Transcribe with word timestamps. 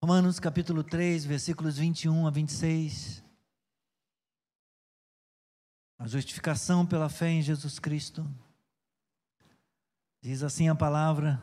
Romanos 0.00 0.38
capítulo 0.38 0.84
3, 0.84 1.24
versículos 1.24 1.76
21 1.76 2.28
a 2.28 2.30
26. 2.30 3.20
A 5.98 6.06
justificação 6.06 6.86
pela 6.86 7.08
fé 7.08 7.30
em 7.30 7.42
Jesus 7.42 7.80
Cristo. 7.80 8.24
Diz 10.22 10.44
assim 10.44 10.68
a 10.68 10.74
palavra: 10.76 11.42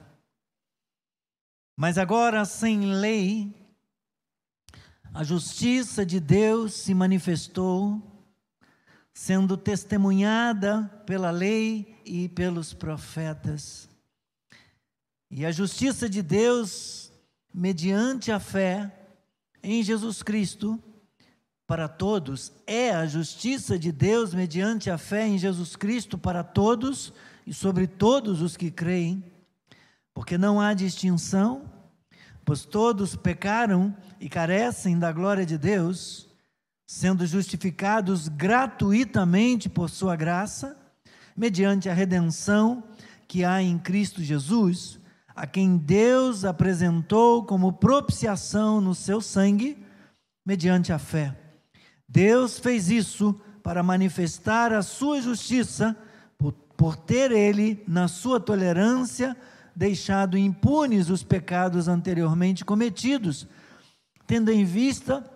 Mas 1.75 1.97
agora, 1.97 2.45
sem 2.45 2.93
lei, 2.93 3.53
a 5.13 5.21
justiça 5.21 6.05
de 6.05 6.21
Deus 6.21 6.75
se 6.75 6.93
manifestou, 6.93 8.01
sendo 9.13 9.57
testemunhada 9.57 10.87
pela 11.05 11.29
lei 11.29 12.01
e 12.05 12.29
pelos 12.29 12.73
profetas. 12.73 13.89
E 15.29 15.45
a 15.45 15.51
justiça 15.51 16.07
de 16.07 16.21
Deus, 16.21 17.04
mediante 17.55 18.33
a 18.33 18.39
fé 18.39 18.91
em 19.63 19.81
Jesus 19.81 20.21
Cristo, 20.21 20.77
para 21.65 21.87
todos, 21.87 22.51
é 22.67 22.91
a 22.91 23.05
justiça 23.05 23.79
de 23.79 23.93
Deus 23.93 24.33
mediante 24.33 24.89
a 24.89 24.97
fé 24.97 25.25
em 25.25 25.37
Jesus 25.37 25.73
Cristo 25.77 26.17
para 26.17 26.43
todos 26.43 27.13
e 27.47 27.53
sobre 27.53 27.87
todos 27.87 28.41
os 28.41 28.57
que 28.57 28.69
creem, 28.69 29.23
porque 30.13 30.37
não 30.37 30.59
há 30.59 30.73
distinção, 30.73 31.63
pois 32.43 32.65
todos 32.65 33.15
pecaram 33.15 33.95
e 34.19 34.27
carecem 34.27 34.99
da 34.99 35.13
glória 35.13 35.45
de 35.45 35.57
Deus, 35.57 36.27
sendo 36.85 37.25
justificados 37.25 38.27
gratuitamente 38.27 39.69
por 39.69 39.89
Sua 39.89 40.17
graça, 40.17 40.77
mediante 41.35 41.87
a 41.87 41.93
redenção 41.93 42.83
que 43.29 43.45
há 43.45 43.61
em 43.61 43.79
Cristo 43.79 44.21
Jesus, 44.21 44.99
a 45.35 45.45
quem 45.45 45.77
Deus 45.77 46.45
apresentou 46.45 47.43
como 47.43 47.73
propiciação 47.73 48.79
no 48.79 48.95
seu 48.95 49.19
sangue, 49.19 49.77
mediante 50.45 50.93
a 50.93 50.99
fé. 50.99 51.35
Deus 52.07 52.57
fez 52.57 52.89
isso 52.89 53.39
para 53.61 53.83
manifestar 53.83 54.71
a 54.71 54.81
sua 54.81 55.21
justiça, 55.21 55.97
por, 56.37 56.53
por 56.77 56.95
ter 56.95 57.31
ele, 57.31 57.83
na 57.87 58.07
sua 58.07 58.39
tolerância, 58.39 59.35
deixado 59.75 60.37
impunes 60.37 61.09
os 61.09 61.23
pecados 61.23 61.87
anteriormente 61.87 62.63
cometidos, 62.63 63.45
tendo 64.25 64.51
em 64.51 64.63
vista 64.63 65.29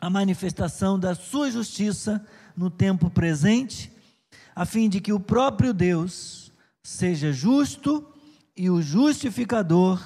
a 0.00 0.08
manifestação 0.08 0.98
da 0.98 1.14
sua 1.14 1.50
justiça 1.50 2.24
no 2.56 2.70
tempo 2.70 3.10
presente, 3.10 3.92
a 4.54 4.64
fim 4.64 4.88
de 4.88 5.00
que 5.00 5.12
o 5.12 5.20
próprio 5.20 5.74
Deus 5.74 6.52
seja 6.82 7.32
justo 7.32 8.11
e 8.56 8.68
o 8.70 8.82
justificador 8.82 10.00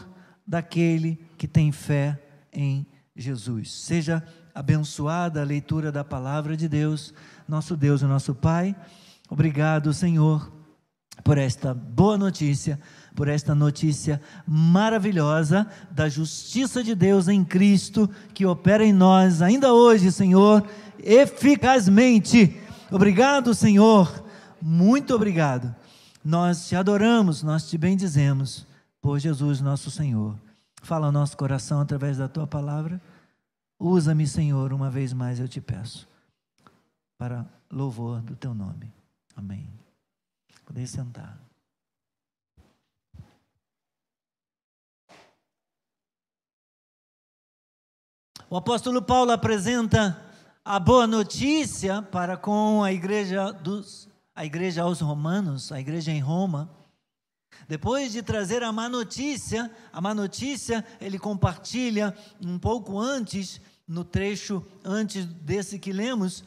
daquele 0.47 1.19
que 1.37 1.49
tem 1.49 1.73
fé 1.73 2.21
em 2.53 2.87
Jesus. 3.15 3.73
Seja 3.73 4.23
abençoada 4.55 5.41
a 5.41 5.45
leitura 5.45 5.91
da 5.91 6.05
palavra 6.05 6.57
de 6.57 6.69
Deus, 6.69 7.13
nosso 7.49 7.77
Deus 7.77 8.03
e 8.03 8.05
nosso 8.05 8.35
Pai. 8.35 8.75
Obrigado, 9.29 9.93
Senhor, 9.93 10.53
por 11.25 11.37
esta 11.37 11.75
boa 11.75 12.17
notícia, 12.17 12.79
por 13.15 13.29
esta 13.29 13.55
notícia 13.55 14.21
maravilhosa 14.47 15.67
da 15.91 16.09
justiça 16.09 16.83
de 16.83 16.95
Deus 16.95 17.29
em 17.29 17.45
Cristo, 17.45 18.09
que 18.33 18.47
opera 18.47 18.85
em 18.85 18.93
nós 18.93 19.43
ainda 19.43 19.73
hoje, 19.73 20.13
Senhor, 20.13 20.65
eficazmente. 21.03 22.59
Obrigado, 22.91 23.55
Senhor, 23.55 24.25
muito 24.63 25.15
obrigado. 25.15 25.75
Nós 26.27 26.67
te 26.67 26.75
adoramos, 26.75 27.45
nós 27.45 27.71
te 27.71 27.79
bendizemos 27.79 28.67
por 29.01 29.17
Jesus, 29.21 29.61
nosso 29.61 29.93
Senhor. 29.93 30.37
Fala 30.83 31.07
ao 31.07 31.13
nosso 31.13 31.37
coração 31.37 31.81
através 31.81 32.19
da 32.19 32.27
tua 32.27 32.49
palavra. 32.49 33.01
Usa-me, 33.79 34.27
Senhor, 34.27 34.73
uma 34.73 34.91
vez 34.91 35.13
mais 35.13 35.39
eu 35.39 35.47
te 35.47 35.61
peço, 35.61 36.09
para 37.17 37.47
louvor 37.71 38.21
do 38.23 38.35
teu 38.35 38.53
nome. 38.53 38.93
Amém. 39.37 39.73
Podem 40.65 40.85
sentar. 40.85 41.39
O 48.51 48.57
apóstolo 48.57 49.01
Paulo 49.01 49.31
apresenta 49.31 50.21
a 50.65 50.81
boa 50.81 51.07
notícia 51.07 52.03
para 52.03 52.37
com 52.37 52.83
a 52.83 52.93
igreja 52.93 53.53
dos 53.53 54.09
a 54.37 54.45
igreja 54.45 54.83
aos 54.83 55.01
romanos, 55.01 55.73
a 55.73 55.81
igreja 55.81 56.13
em 56.13 56.21
Roma. 56.21 56.71
Depois 57.67 58.13
de 58.13 58.23
trazer 58.23 58.63
a 58.63 58.71
má 58.71 58.87
notícia, 58.87 59.75
a 59.91 59.99
má 59.99 60.15
notícia 60.15 60.85
ele 61.01 61.19
compartilha 61.19 62.15
um 62.39 62.59
pouco 62.59 62.99
antes, 62.99 63.59
no 63.89 64.05
trecho 64.05 64.63
antes 64.85 65.25
desse 65.25 65.79
que 65.79 65.91
lemos, 65.91 66.45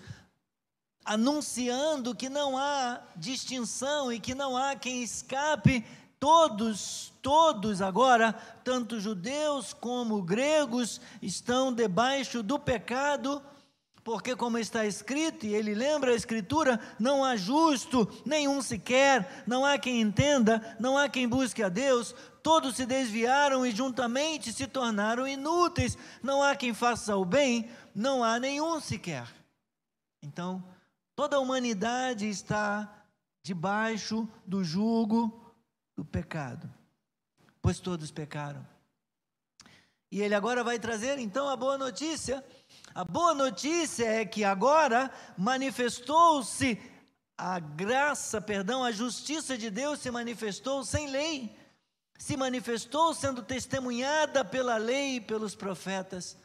anunciando 1.04 2.14
que 2.14 2.30
não 2.30 2.56
há 2.56 3.02
distinção 3.16 4.14
e 4.14 4.20
que 4.20 4.36
não 4.36 4.56
há 4.56 4.76
quem 4.76 5.02
escape, 5.02 5.84
todos, 6.20 7.12
todos 7.24 7.82
agora, 7.82 8.34
tanto 8.64 9.00
judeus 9.00 9.74
como 9.74 10.22
gregos, 10.22 11.02
estão 11.24 11.74
debaixo 11.74 12.44
do 12.44 12.60
pecado 12.60 13.42
porque, 14.10 14.36
como 14.36 14.58
está 14.58 14.88
escrito, 14.88 15.46
e 15.46 15.54
ele 15.54 15.76
lembra 15.76 16.10
a 16.10 16.16
Escritura: 16.16 16.80
não 16.98 17.24
há 17.24 17.36
justo 17.36 18.10
nenhum 18.26 18.60
sequer, 18.60 19.44
não 19.46 19.64
há 19.64 19.78
quem 19.78 20.02
entenda, 20.02 20.76
não 20.80 20.98
há 20.98 21.08
quem 21.08 21.30
busque 21.30 21.62
a 21.62 21.70
Deus, 21.70 22.16
todos 22.42 22.76
se 22.76 22.88
desviaram 22.88 23.64
e 23.64 23.70
juntamente 23.70 24.52
se 24.52 24.66
tornaram 24.66 25.28
inúteis, 25.28 25.96
não 26.24 26.42
há 26.42 26.56
quem 26.56 26.74
faça 26.74 27.16
o 27.16 27.24
bem, 27.24 27.70
não 27.94 28.24
há 28.24 28.40
nenhum 28.40 28.80
sequer. 28.80 29.28
Então, 30.24 30.64
toda 31.16 31.36
a 31.36 31.40
humanidade 31.40 32.28
está 32.28 32.92
debaixo 33.44 34.28
do 34.44 34.64
jugo 34.64 35.54
do 35.96 36.04
pecado, 36.04 36.68
pois 37.62 37.80
todos 37.80 38.10
pecaram. 38.10 38.66
E 40.12 40.20
ele 40.20 40.34
agora 40.34 40.64
vai 40.64 40.80
trazer 40.80 41.20
então 41.20 41.48
a 41.48 41.56
boa 41.56 41.78
notícia 41.78 42.44
a 42.94 43.04
boa 43.04 43.34
notícia 43.34 44.06
é 44.06 44.26
que 44.26 44.44
agora 44.44 45.12
manifestou-se 45.38 46.80
a 47.38 47.60
graça, 47.60 48.42
perdão, 48.42 48.84
a 48.84 48.92
justiça 48.92 49.58
de 49.58 49.70
Deus 49.70 50.00
se 50.00 50.12
manifestou 50.12 50.84
sem 50.84 51.10
lei, 51.10 51.56
se 52.18 52.36
manifestou 52.36 53.14
sendo 53.14 53.42
testemunhada 53.42 54.44
pela 54.44 54.76
lei 54.76 55.16
e 55.16 55.22
pelos 55.22 55.56
profetas. 55.56 56.38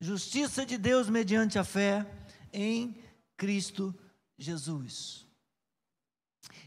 Justiça 0.00 0.64
de 0.64 0.78
Deus 0.78 1.10
mediante 1.10 1.58
a 1.58 1.64
fé 1.64 2.06
em 2.52 3.02
Cristo 3.36 3.94
Jesus. 4.38 5.26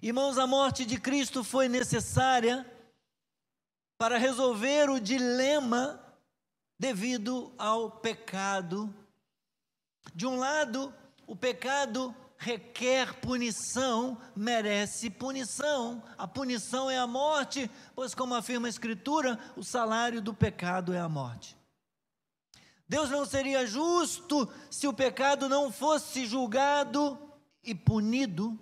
Irmãos, 0.01 0.37
a 0.37 0.45
morte 0.45 0.85
de 0.85 0.99
Cristo 0.99 1.43
foi 1.43 1.67
necessária 1.67 2.69
para 3.97 4.17
resolver 4.17 4.89
o 4.89 4.99
dilema 4.99 5.99
devido 6.77 7.53
ao 7.57 7.89
pecado 7.89 8.93
de 10.13 10.25
um 10.25 10.37
lado, 10.37 10.93
o 11.27 11.35
pecado 11.35 12.15
requer 12.37 13.19
punição, 13.19 14.17
merece 14.35 15.09
punição. 15.09 16.03
A 16.17 16.27
punição 16.27 16.89
é 16.89 16.97
a 16.97 17.05
morte, 17.05 17.69
pois, 17.93 18.15
como 18.15 18.33
afirma 18.33 18.67
a 18.67 18.69
Escritura, 18.69 19.39
o 19.55 19.63
salário 19.63 20.21
do 20.21 20.33
pecado 20.33 20.91
é 20.91 20.99
a 20.99 21.07
morte. 21.07 21.55
Deus 22.87 23.09
não 23.09 23.25
seria 23.25 23.65
justo 23.65 24.51
se 24.69 24.87
o 24.87 24.93
pecado 24.93 25.47
não 25.47 25.71
fosse 25.71 26.25
julgado 26.25 27.17
e 27.63 27.73
punido. 27.73 28.59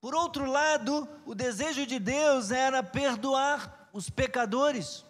Por 0.00 0.14
outro 0.14 0.46
lado, 0.46 1.06
o 1.26 1.34
desejo 1.34 1.84
de 1.84 1.98
Deus 1.98 2.50
era 2.50 2.82
perdoar 2.82 3.90
os 3.92 4.08
pecadores. 4.08 5.04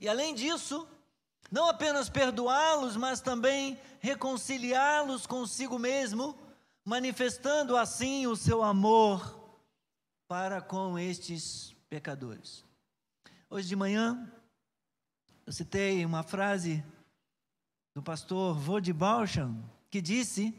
E 0.00 0.08
além 0.08 0.34
disso, 0.34 0.88
não 1.50 1.68
apenas 1.68 2.08
perdoá-los, 2.08 2.96
mas 2.96 3.20
também 3.20 3.78
reconciliá-los 4.00 5.26
consigo 5.26 5.78
mesmo, 5.78 6.36
manifestando 6.84 7.76
assim 7.76 8.26
o 8.26 8.36
seu 8.36 8.62
amor 8.62 9.36
para 10.28 10.60
com 10.60 10.98
estes 10.98 11.74
pecadores. 11.88 12.64
Hoje 13.48 13.68
de 13.68 13.76
manhã, 13.76 14.30
eu 15.46 15.52
citei 15.52 16.04
uma 16.04 16.22
frase 16.22 16.84
do 17.94 18.02
pastor 18.02 18.58
Vodi 18.58 18.92
Bauchan, 18.92 19.56
que 19.90 20.00
disse: 20.00 20.54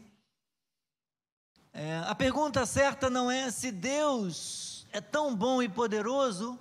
é, 1.72 1.98
a 2.06 2.14
pergunta 2.14 2.64
certa 2.66 3.08
não 3.10 3.30
é 3.30 3.50
se 3.50 3.70
Deus 3.70 4.86
é 4.90 5.00
tão 5.00 5.36
bom 5.36 5.62
e 5.62 5.68
poderoso 5.68 6.58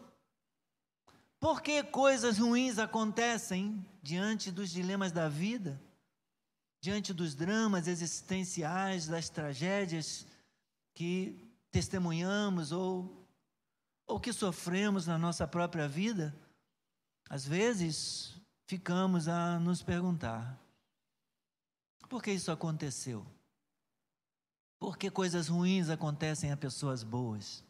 por 1.39 1.61
que 1.61 1.83
coisas 1.83 2.39
ruins 2.39 2.79
acontecem 2.79 3.85
diante 4.01 4.51
dos 4.51 4.69
dilemas 4.69 5.11
da 5.11 5.29
vida, 5.29 5.81
diante 6.81 7.13
dos 7.13 7.35
dramas 7.35 7.87
existenciais, 7.87 9.07
das 9.07 9.29
tragédias 9.29 10.25
que 10.93 11.47
testemunhamos 11.69 12.71
ou, 12.71 13.27
ou 14.07 14.19
que 14.19 14.33
sofremos 14.33 15.05
na 15.05 15.17
nossa 15.17 15.47
própria 15.47 15.87
vida? 15.87 16.35
Às 17.29 17.45
vezes, 17.45 18.41
ficamos 18.65 19.27
a 19.27 19.59
nos 19.59 19.83
perguntar: 19.83 20.59
por 22.09 22.23
que 22.23 22.31
isso 22.31 22.51
aconteceu? 22.51 23.25
Por 24.79 24.97
que 24.97 25.09
coisas 25.09 25.47
ruins 25.47 25.89
acontecem 25.89 26.51
a 26.51 26.57
pessoas 26.57 27.03
boas? 27.03 27.63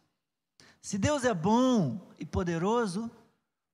Se 0.81 0.97
Deus 0.97 1.23
é 1.23 1.33
bom 1.33 2.13
e 2.19 2.25
poderoso, 2.25 3.09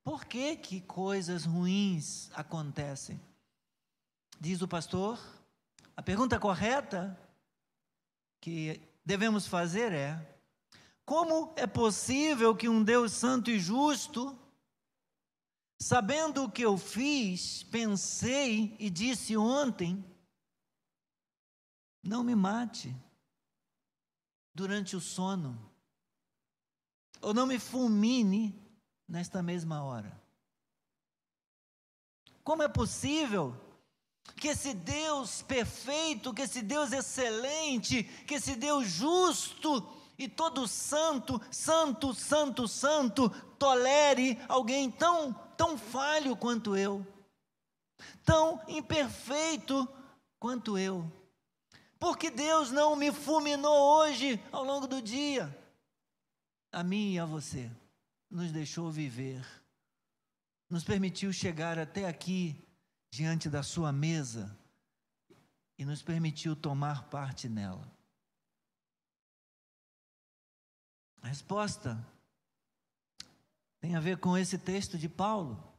por 0.03 0.25
que, 0.25 0.55
que 0.57 0.81
coisas 0.81 1.45
ruins 1.45 2.29
acontecem? 2.33 3.19
Diz 4.39 4.61
o 4.61 4.67
pastor, 4.67 5.19
a 5.95 6.01
pergunta 6.03 6.39
correta 6.39 7.17
que 8.41 8.81
devemos 9.05 9.47
fazer 9.47 9.93
é: 9.93 10.37
como 11.05 11.53
é 11.55 11.65
possível 11.65 12.55
que 12.55 12.67
um 12.67 12.83
Deus 12.83 13.13
santo 13.13 13.49
e 13.49 13.59
justo, 13.59 14.37
sabendo 15.79 16.43
o 16.43 16.51
que 16.51 16.63
eu 16.63 16.77
fiz, 16.77 17.63
pensei 17.63 18.75
e 18.79 18.89
disse 18.89 19.37
ontem, 19.37 20.03
não 22.03 22.23
me 22.23 22.35
mate 22.35 22.93
durante 24.53 24.95
o 24.95 25.01
sono, 25.01 25.57
ou 27.21 27.33
não 27.33 27.45
me 27.47 27.57
fulmine 27.57 28.62
nesta 29.13 29.43
mesma 29.43 29.83
hora? 29.83 30.11
Como 32.43 32.63
é 32.63 32.67
possível 32.67 33.55
que 34.37 34.47
esse 34.47 34.73
Deus 34.73 35.43
perfeito, 35.43 36.33
que 36.33 36.41
esse 36.41 36.63
Deus 36.63 36.91
excelente, 36.91 38.03
que 38.25 38.33
esse 38.33 38.55
Deus 38.55 38.87
justo 38.87 39.87
e 40.17 40.27
todo 40.27 40.67
santo, 40.67 41.39
santo, 41.51 42.11
santo, 42.11 42.67
santo, 42.67 43.29
tolere 43.59 44.39
alguém 44.49 44.89
tão, 44.89 45.31
tão 45.55 45.77
falho 45.77 46.35
quanto 46.35 46.75
eu, 46.75 47.05
tão 48.25 48.59
imperfeito 48.67 49.87
quanto 50.39 50.75
eu. 50.75 51.09
Porque 51.99 52.31
Deus 52.31 52.71
não 52.71 52.95
me 52.95 53.11
fulminou 53.11 53.99
hoje 53.99 54.43
ao 54.51 54.63
longo 54.63 54.87
do 54.87 54.99
dia, 55.03 55.55
a 56.71 56.83
mim 56.83 57.13
e 57.13 57.19
a 57.19 57.25
você, 57.25 57.69
nos 58.33 58.51
deixou 58.51 58.89
viver, 58.89 59.45
nos 60.67 60.83
permitiu 60.83 61.31
chegar 61.31 61.77
até 61.77 62.07
aqui 62.07 62.59
diante 63.11 63.47
da 63.47 63.61
sua 63.61 63.91
mesa 63.91 64.57
e 65.77 65.85
nos 65.85 66.01
permitiu 66.01 66.55
tomar 66.55 67.09
parte 67.11 67.47
nela. 67.47 67.87
A 71.21 71.27
resposta 71.27 72.03
tem 73.79 73.95
a 73.95 73.99
ver 73.99 74.17
com 74.17 74.35
esse 74.35 74.57
texto 74.57 74.97
de 74.97 75.07
Paulo. 75.07 75.71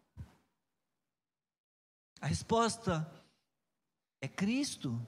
A 2.21 2.29
resposta 2.29 3.05
é 4.21 4.29
Cristo. 4.29 5.05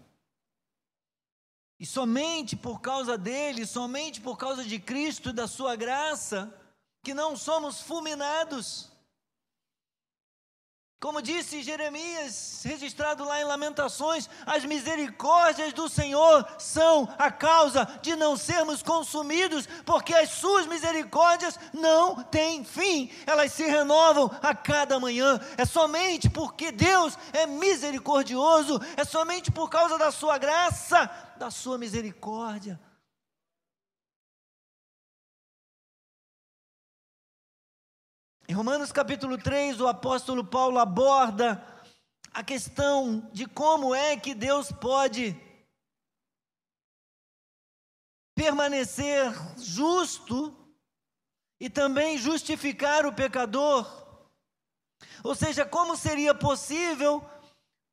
E 1.79 1.87
somente 1.87 2.57
por 2.57 2.81
causa 2.81 3.17
dele, 3.17 3.65
somente 3.65 4.21
por 4.21 4.37
causa 4.37 4.65
de 4.65 4.81
Cristo 4.81 5.29
e 5.29 5.33
da 5.33 5.47
sua 5.47 5.77
graça, 5.77 6.53
que 7.07 7.15
não 7.15 7.37
somos 7.37 7.81
fulminados. 7.81 8.91
Como 10.99 11.23
disse 11.23 11.63
Jeremias, 11.63 12.63
registrado 12.65 13.23
lá 13.23 13.41
em 13.41 13.45
Lamentações, 13.45 14.29
as 14.45 14.65
misericórdias 14.65 15.73
do 15.73 15.89
Senhor 15.89 16.45
são 16.59 17.09
a 17.17 17.31
causa 17.31 17.85
de 18.03 18.17
não 18.17 18.37
sermos 18.37 18.83
consumidos, 18.83 19.69
porque 19.85 20.13
as 20.15 20.31
suas 20.31 20.67
misericórdias 20.67 21.61
não 21.73 22.25
têm 22.25 22.65
fim, 22.65 23.09
elas 23.25 23.53
se 23.53 23.65
renovam 23.67 24.29
a 24.43 24.53
cada 24.53 24.99
manhã. 24.99 25.39
É 25.57 25.65
somente 25.65 26.29
porque 26.29 26.73
Deus 26.73 27.17
é 27.33 27.47
misericordioso, 27.47 28.81
é 28.97 29.05
somente 29.05 29.53
por 29.53 29.71
causa 29.71 29.97
da 29.97 30.11
sua 30.11 30.39
graça, 30.39 31.09
da 31.39 31.53
sua 31.53 31.79
misericórdia, 31.79 32.81
Em 38.49 38.53
Romanos 38.53 38.93
capítulo 38.93 39.37
3, 39.37 39.81
o 39.81 39.89
apóstolo 39.89 40.45
Paulo 40.45 40.79
aborda 40.79 41.61
a 42.33 42.45
questão 42.45 43.29
de 43.33 43.45
como 43.45 43.93
é 43.93 44.17
que 44.17 44.37
Deus 44.37 44.71
pode 44.71 45.35
permanecer 48.37 49.33
justo 49.59 50.57
e 51.59 51.69
também 51.69 52.17
justificar 52.19 53.05
o 53.05 53.13
pecador. 53.13 53.85
Ou 55.25 55.35
seja, 55.35 55.67
como 55.67 55.97
seria 55.97 56.33
possível 56.33 57.29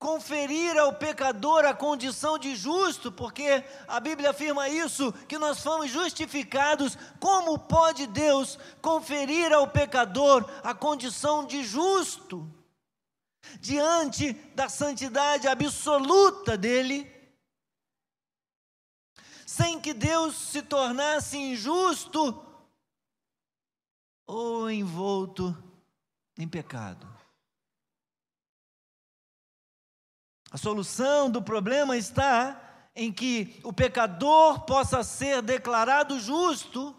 conferir 0.04 0.78
ao 0.78 0.92
pecador 0.92 1.64
a 1.64 1.74
condição 1.74 2.38
de 2.38 2.58
justo, 2.58 3.10
porque 3.10 3.64
a 3.88 4.02
Bíblia 4.02 4.32
afirma 4.32 4.68
isso, 4.68 5.14
que 5.30 5.38
nós 5.38 5.64
fomos 5.64 5.90
justificados. 5.90 6.98
Como 7.22 7.58
pode 7.58 8.06
Deus 8.08 8.60
conferir 8.82 9.54
ao 9.54 9.66
pecador 9.66 10.46
a 10.62 10.74
condição 10.74 11.46
de 11.46 11.64
justo? 11.64 12.46
Diante 13.62 14.34
da 14.54 14.68
santidade 14.68 15.48
absoluta 15.48 16.58
dele, 16.58 17.10
sem 19.48 19.80
que 19.80 19.94
Deus 19.94 20.36
se 20.36 20.62
tornasse 20.62 21.38
injusto 21.38 22.46
ou 24.28 24.70
envolto 24.70 25.56
em 26.38 26.48
pecado. 26.48 27.23
A 30.54 30.58
solução 30.58 31.32
do 31.32 31.42
problema 31.42 31.98
está 31.98 32.62
em 32.96 33.12
que 33.12 33.60
o 33.64 33.74
pecador 33.74 34.60
possa 34.66 35.04
ser 35.04 35.42
declarado 35.42 36.20
justo, 36.20 36.96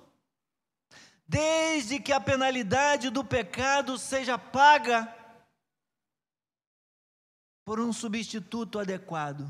desde 1.24 2.00
que 2.00 2.12
a 2.12 2.20
penalidade 2.20 3.10
do 3.10 3.24
pecado 3.24 3.96
seja 3.96 4.36
paga 4.36 5.06
por 7.64 7.78
um 7.78 7.92
substituto 7.92 8.80
adequado. 8.80 9.48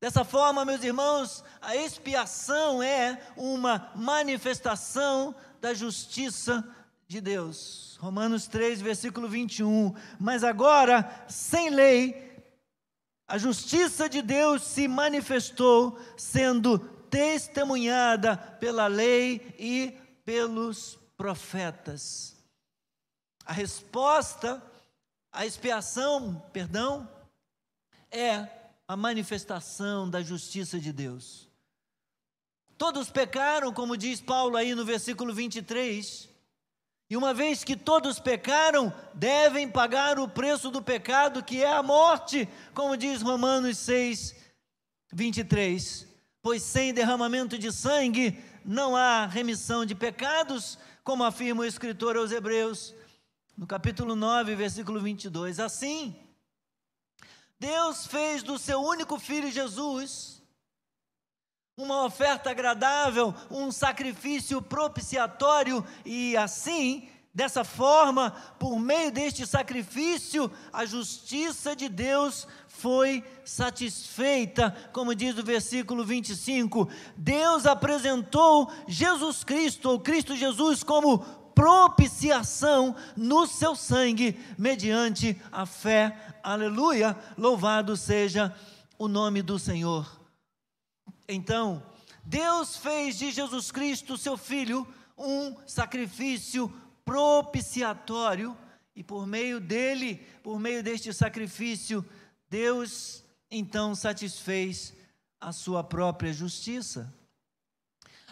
Dessa 0.00 0.24
forma, 0.24 0.64
meus 0.64 0.82
irmãos, 0.82 1.44
a 1.62 1.76
expiação 1.76 2.82
é 2.82 3.24
uma 3.36 3.92
manifestação 3.94 5.32
da 5.60 5.72
justiça 5.72 6.68
de 7.06 7.20
Deus. 7.20 7.96
Romanos 8.00 8.46
3, 8.46 8.80
versículo 8.80 9.28
21. 9.28 9.94
Mas 10.18 10.44
agora, 10.44 11.24
sem 11.28 11.70
lei, 11.70 12.34
a 13.26 13.38
justiça 13.38 14.08
de 14.08 14.20
Deus 14.20 14.62
se 14.62 14.86
manifestou, 14.86 15.98
sendo 16.16 16.78
testemunhada 17.10 18.36
pela 18.36 18.86
lei 18.86 19.54
e 19.58 19.96
pelos 20.24 20.98
profetas. 21.16 22.36
A 23.44 23.52
resposta 23.52 24.62
à 25.32 25.46
expiação, 25.46 26.42
perdão, 26.52 27.08
é 28.10 28.48
a 28.86 28.96
manifestação 28.96 30.08
da 30.08 30.22
justiça 30.22 30.78
de 30.78 30.92
Deus. 30.92 31.48
Todos 32.76 33.10
pecaram, 33.10 33.72
como 33.72 33.96
diz 33.96 34.20
Paulo 34.20 34.56
aí 34.56 34.74
no 34.74 34.84
versículo 34.84 35.32
23, 35.32 36.28
e 37.14 37.16
uma 37.16 37.32
vez 37.32 37.62
que 37.62 37.76
todos 37.76 38.18
pecaram, 38.18 38.92
devem 39.14 39.68
pagar 39.68 40.18
o 40.18 40.28
preço 40.28 40.68
do 40.68 40.82
pecado, 40.82 41.44
que 41.44 41.62
é 41.62 41.72
a 41.72 41.80
morte, 41.80 42.48
como 42.74 42.96
diz 42.96 43.22
Romanos 43.22 43.78
6, 43.78 44.34
23. 45.12 46.08
Pois 46.42 46.60
sem 46.60 46.92
derramamento 46.92 47.56
de 47.56 47.70
sangue 47.70 48.42
não 48.64 48.96
há 48.96 49.26
remissão 49.26 49.86
de 49.86 49.94
pecados, 49.94 50.76
como 51.04 51.22
afirma 51.22 51.62
o 51.62 51.64
escritor 51.64 52.16
aos 52.16 52.32
Hebreus, 52.32 52.92
no 53.56 53.64
capítulo 53.64 54.16
9, 54.16 54.56
versículo 54.56 55.00
22. 55.00 55.60
Assim, 55.60 56.16
Deus 57.60 58.08
fez 58.08 58.42
do 58.42 58.58
seu 58.58 58.80
único 58.80 59.20
filho 59.20 59.52
Jesus 59.52 60.42
uma 61.76 62.04
oferta 62.04 62.50
agradável, 62.50 63.34
um 63.50 63.72
sacrifício 63.72 64.62
propiciatório, 64.62 65.84
e 66.04 66.36
assim, 66.36 67.08
dessa 67.34 67.64
forma, 67.64 68.30
por 68.60 68.78
meio 68.78 69.10
deste 69.10 69.44
sacrifício, 69.44 70.50
a 70.72 70.84
justiça 70.84 71.74
de 71.74 71.88
Deus 71.88 72.46
foi 72.68 73.24
satisfeita, 73.44 74.70
como 74.92 75.16
diz 75.16 75.36
o 75.36 75.42
versículo 75.42 76.04
25. 76.04 76.88
Deus 77.16 77.66
apresentou 77.66 78.70
Jesus 78.86 79.42
Cristo, 79.42 79.90
ou 79.90 79.98
Cristo 79.98 80.36
Jesus, 80.36 80.84
como 80.84 81.18
propiciação 81.56 82.94
no 83.16 83.48
seu 83.48 83.74
sangue, 83.74 84.38
mediante 84.56 85.40
a 85.50 85.66
fé. 85.66 86.36
Aleluia! 86.40 87.16
Louvado 87.36 87.96
seja 87.96 88.54
o 88.96 89.08
nome 89.08 89.42
do 89.42 89.58
Senhor. 89.58 90.23
Então, 91.28 91.82
Deus 92.24 92.76
fez 92.76 93.18
de 93.18 93.30
Jesus 93.30 93.70
Cristo, 93.70 94.16
seu 94.16 94.36
Filho, 94.36 94.86
um 95.16 95.56
sacrifício 95.66 96.72
propiciatório 97.04 98.56
e 98.96 99.02
por 99.02 99.26
meio 99.26 99.60
dele, 99.60 100.16
por 100.42 100.58
meio 100.58 100.82
deste 100.82 101.12
sacrifício, 101.12 102.04
Deus 102.48 103.24
então 103.50 103.94
satisfez 103.94 104.94
a 105.40 105.52
sua 105.52 105.82
própria 105.82 106.32
justiça. 106.32 107.12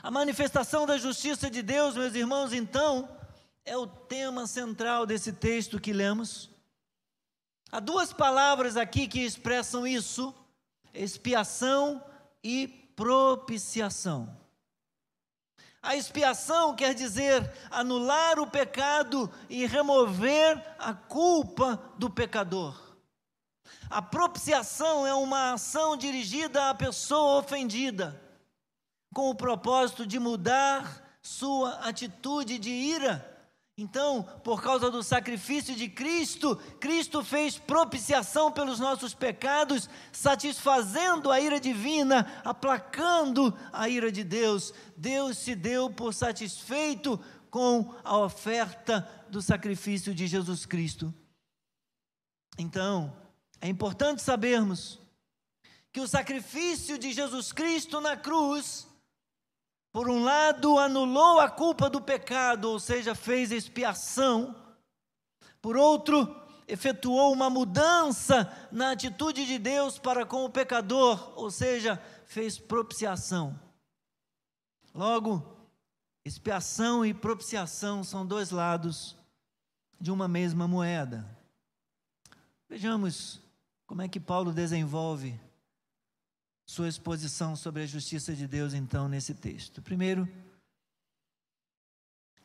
A 0.02 0.10
manifestação 0.10 0.86
da 0.86 0.98
justiça 0.98 1.50
de 1.50 1.62
Deus, 1.62 1.94
meus 1.94 2.14
irmãos, 2.14 2.52
então, 2.52 3.08
é 3.64 3.76
o 3.76 3.86
tema 3.86 4.46
central 4.46 5.06
desse 5.06 5.32
texto 5.32 5.80
que 5.80 5.92
lemos. 5.92 6.50
Há 7.70 7.78
duas 7.80 8.12
palavras 8.12 8.76
aqui 8.76 9.06
que 9.06 9.20
expressam 9.20 9.86
isso: 9.86 10.34
expiação 10.92 12.04
e 12.42 12.81
propiciação. 12.96 14.36
A 15.82 15.96
expiação 15.96 16.76
quer 16.76 16.94
dizer 16.94 17.52
anular 17.70 18.38
o 18.38 18.46
pecado 18.46 19.30
e 19.48 19.66
remover 19.66 20.62
a 20.78 20.94
culpa 20.94 21.82
do 21.98 22.08
pecador. 22.08 22.80
A 23.90 24.00
propiciação 24.00 25.06
é 25.06 25.12
uma 25.12 25.54
ação 25.54 25.96
dirigida 25.96 26.70
à 26.70 26.74
pessoa 26.74 27.40
ofendida, 27.40 28.20
com 29.12 29.28
o 29.28 29.34
propósito 29.34 30.06
de 30.06 30.18
mudar 30.18 31.18
sua 31.20 31.72
atitude 31.88 32.58
de 32.58 32.70
ira 32.70 33.31
então, 33.76 34.22
por 34.44 34.62
causa 34.62 34.90
do 34.90 35.02
sacrifício 35.02 35.74
de 35.74 35.88
Cristo, 35.88 36.56
Cristo 36.78 37.24
fez 37.24 37.56
propiciação 37.56 38.52
pelos 38.52 38.78
nossos 38.78 39.14
pecados, 39.14 39.88
satisfazendo 40.12 41.30
a 41.30 41.40
ira 41.40 41.58
divina, 41.58 42.40
aplacando 42.44 43.56
a 43.72 43.88
ira 43.88 44.12
de 44.12 44.22
Deus. 44.22 44.74
Deus 44.94 45.38
se 45.38 45.54
deu 45.54 45.88
por 45.88 46.12
satisfeito 46.12 47.18
com 47.50 47.94
a 48.04 48.18
oferta 48.18 49.08
do 49.30 49.40
sacrifício 49.40 50.14
de 50.14 50.26
Jesus 50.26 50.66
Cristo. 50.66 51.12
Então, 52.58 53.16
é 53.58 53.68
importante 53.68 54.20
sabermos 54.20 55.00
que 55.90 56.00
o 56.00 56.08
sacrifício 56.08 56.98
de 56.98 57.10
Jesus 57.10 57.52
Cristo 57.52 58.02
na 58.02 58.18
cruz 58.18 58.86
por 59.92 60.08
um 60.08 60.24
lado, 60.24 60.78
anulou 60.78 61.38
a 61.38 61.50
culpa 61.50 61.90
do 61.90 62.00
pecado, 62.00 62.70
ou 62.70 62.80
seja, 62.80 63.14
fez 63.14 63.52
expiação. 63.52 64.56
Por 65.60 65.76
outro, 65.76 66.34
efetuou 66.66 67.30
uma 67.30 67.50
mudança 67.50 68.50
na 68.72 68.92
atitude 68.92 69.44
de 69.44 69.58
Deus 69.58 69.98
para 69.98 70.24
com 70.24 70.46
o 70.46 70.50
pecador, 70.50 71.38
ou 71.38 71.50
seja, 71.50 72.02
fez 72.24 72.58
propiciação. 72.58 73.58
Logo, 74.94 75.44
expiação 76.24 77.04
e 77.04 77.12
propiciação 77.12 78.02
são 78.02 78.26
dois 78.26 78.50
lados 78.50 79.14
de 80.00 80.10
uma 80.10 80.26
mesma 80.26 80.66
moeda. 80.66 81.28
Vejamos 82.66 83.42
como 83.86 84.00
é 84.00 84.08
que 84.08 84.18
Paulo 84.18 84.52
desenvolve 84.52 85.38
sua 86.72 86.88
exposição 86.88 87.54
sobre 87.54 87.82
a 87.82 87.86
justiça 87.86 88.34
de 88.34 88.46
Deus, 88.46 88.72
então, 88.72 89.06
nesse 89.06 89.34
texto. 89.34 89.82
Primeiro, 89.82 90.26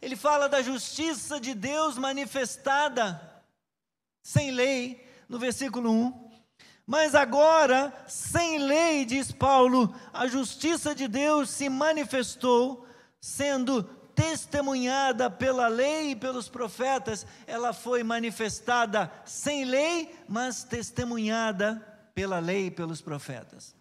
ele 0.01 0.17
fala 0.17 0.49
da 0.49 0.61
justiça 0.61 1.39
de 1.39 1.53
Deus 1.53 1.97
manifestada 1.97 3.41
sem 4.21 4.51
lei, 4.51 5.09
no 5.29 5.39
versículo 5.39 5.89
1. 5.89 6.29
Mas 6.85 7.15
agora, 7.15 7.93
sem 8.05 8.59
lei, 8.59 9.05
diz 9.05 9.31
Paulo, 9.31 9.95
a 10.11 10.27
justiça 10.27 10.93
de 10.93 11.07
Deus 11.07 11.49
se 11.49 11.69
manifestou, 11.69 12.85
sendo 13.21 13.81
testemunhada 14.13 15.31
pela 15.31 15.69
lei 15.69 16.11
e 16.11 16.15
pelos 16.17 16.49
profetas. 16.49 17.25
Ela 17.45 17.71
foi 17.71 18.03
manifestada 18.03 19.09
sem 19.23 19.63
lei, 19.63 20.13
mas 20.27 20.65
testemunhada 20.65 21.75
pela 22.13 22.39
lei 22.39 22.65
e 22.65 22.71
pelos 22.71 22.99
profetas. 22.99 23.76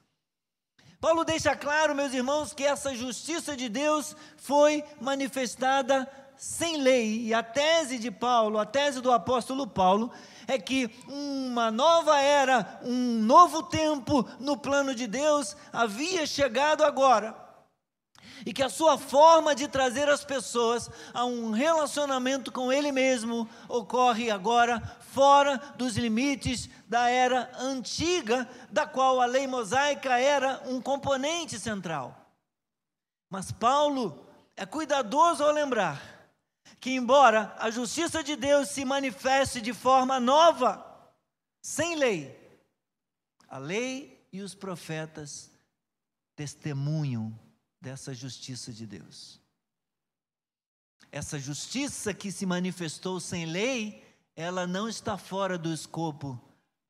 Paulo 1.06 1.24
deixa 1.24 1.54
claro, 1.54 1.94
meus 1.94 2.12
irmãos, 2.12 2.52
que 2.52 2.64
essa 2.64 2.92
justiça 2.92 3.56
de 3.56 3.68
Deus 3.68 4.16
foi 4.36 4.82
manifestada 5.00 6.10
sem 6.36 6.78
lei. 6.78 7.26
E 7.26 7.32
a 7.32 7.44
tese 7.44 7.96
de 7.96 8.10
Paulo, 8.10 8.58
a 8.58 8.66
tese 8.66 9.00
do 9.00 9.12
apóstolo 9.12 9.68
Paulo, 9.68 10.10
é 10.48 10.58
que 10.58 10.90
uma 11.06 11.70
nova 11.70 12.18
era, 12.18 12.80
um 12.82 13.20
novo 13.22 13.62
tempo 13.62 14.28
no 14.40 14.56
plano 14.56 14.96
de 14.96 15.06
Deus 15.06 15.56
havia 15.72 16.26
chegado 16.26 16.82
agora 16.82 17.45
e 18.44 18.52
que 18.52 18.62
a 18.62 18.68
sua 18.68 18.98
forma 18.98 19.54
de 19.54 19.68
trazer 19.68 20.08
as 20.08 20.24
pessoas 20.24 20.90
a 21.14 21.24
um 21.24 21.50
relacionamento 21.50 22.52
com 22.52 22.72
Ele 22.72 22.92
mesmo 22.92 23.48
ocorre 23.68 24.30
agora 24.30 24.80
fora 25.12 25.56
dos 25.76 25.96
limites 25.96 26.68
da 26.86 27.08
era 27.08 27.50
antiga, 27.58 28.48
da 28.70 28.86
qual 28.86 29.20
a 29.20 29.26
lei 29.26 29.46
mosaica 29.46 30.18
era 30.18 30.62
um 30.66 30.80
componente 30.80 31.58
central. 31.58 32.14
Mas 33.30 33.50
Paulo 33.50 34.26
é 34.56 34.66
cuidadoso 34.66 35.42
ao 35.42 35.52
lembrar 35.52 36.02
que, 36.78 36.90
embora 36.90 37.54
a 37.58 37.70
justiça 37.70 38.22
de 38.22 38.36
Deus 38.36 38.68
se 38.68 38.84
manifeste 38.84 39.60
de 39.60 39.72
forma 39.72 40.20
nova, 40.20 40.84
sem 41.62 41.96
lei, 41.96 42.38
a 43.48 43.58
lei 43.58 44.24
e 44.32 44.40
os 44.40 44.54
profetas 44.54 45.50
testemunham 46.36 47.36
dessa 47.80 48.14
justiça 48.14 48.72
de 48.72 48.86
Deus. 48.86 49.40
Essa 51.10 51.38
justiça 51.38 52.12
que 52.12 52.30
se 52.32 52.44
manifestou 52.44 53.20
sem 53.20 53.46
lei, 53.46 54.04
ela 54.34 54.66
não 54.66 54.88
está 54.88 55.16
fora 55.16 55.56
do 55.56 55.72
escopo 55.72 56.40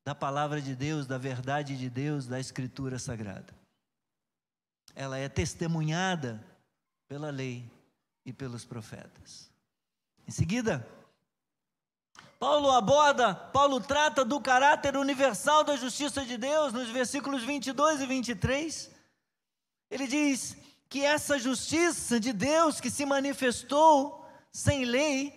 da 0.03 0.15
palavra 0.15 0.61
de 0.61 0.75
Deus, 0.75 1.05
da 1.05 1.17
verdade 1.17 1.77
de 1.77 1.89
Deus, 1.89 2.27
da 2.27 2.39
Escritura 2.39 2.97
Sagrada. 2.97 3.53
Ela 4.95 5.17
é 5.17 5.29
testemunhada 5.29 6.43
pela 7.07 7.29
lei 7.29 7.69
e 8.25 8.33
pelos 8.33 8.65
profetas. 8.65 9.51
Em 10.27 10.31
seguida, 10.31 10.87
Paulo 12.39 12.71
aborda, 12.71 13.33
Paulo 13.33 13.79
trata 13.79 14.23
do 14.23 14.39
caráter 14.39 14.95
universal 14.95 15.63
da 15.63 15.75
justiça 15.75 16.23
de 16.23 16.37
Deus 16.37 16.71
nos 16.71 16.89
versículos 16.89 17.43
22 17.43 18.01
e 18.01 18.05
23. 18.05 18.91
Ele 19.89 20.07
diz: 20.07 20.55
que 20.89 21.03
essa 21.03 21.37
justiça 21.37 22.19
de 22.19 22.31
Deus 22.31 22.79
que 22.79 22.89
se 22.89 23.05
manifestou 23.05 24.25
sem 24.51 24.85
lei 24.85 25.33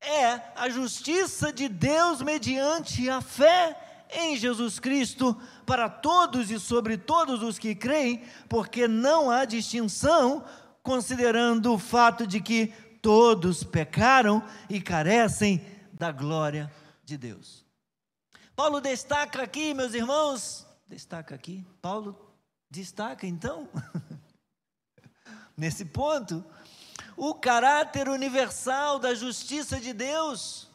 é 0.00 0.40
a 0.56 0.68
justiça 0.68 1.52
de 1.52 1.68
Deus 1.68 2.20
mediante 2.20 3.08
a 3.08 3.20
fé 3.20 4.06
em 4.12 4.36
Jesus 4.36 4.78
Cristo 4.78 5.40
para 5.64 5.88
todos 5.88 6.50
e 6.50 6.58
sobre 6.58 6.98
todos 6.98 7.42
os 7.42 7.58
que 7.58 7.74
creem, 7.74 8.22
porque 8.48 8.86
não 8.86 9.30
há 9.30 9.44
distinção, 9.44 10.44
considerando 10.82 11.72
o 11.72 11.78
fato 11.78 12.26
de 12.26 12.40
que 12.40 12.66
todos 13.00 13.64
pecaram 13.64 14.42
e 14.68 14.80
carecem 14.80 15.64
da 15.92 16.12
glória 16.12 16.70
de 17.04 17.16
Deus. 17.16 17.64
Paulo 18.54 18.80
destaca 18.80 19.42
aqui, 19.42 19.72
meus 19.72 19.94
irmãos, 19.94 20.66
destaca 20.86 21.34
aqui, 21.34 21.64
Paulo 21.80 22.16
destaca 22.70 23.26
então 23.26 23.68
nesse 25.62 25.84
ponto, 25.84 26.44
o 27.16 27.32
caráter 27.32 28.08
universal 28.08 28.98
da 28.98 29.14
justiça 29.14 29.78
de 29.78 29.92
Deus. 29.92 30.68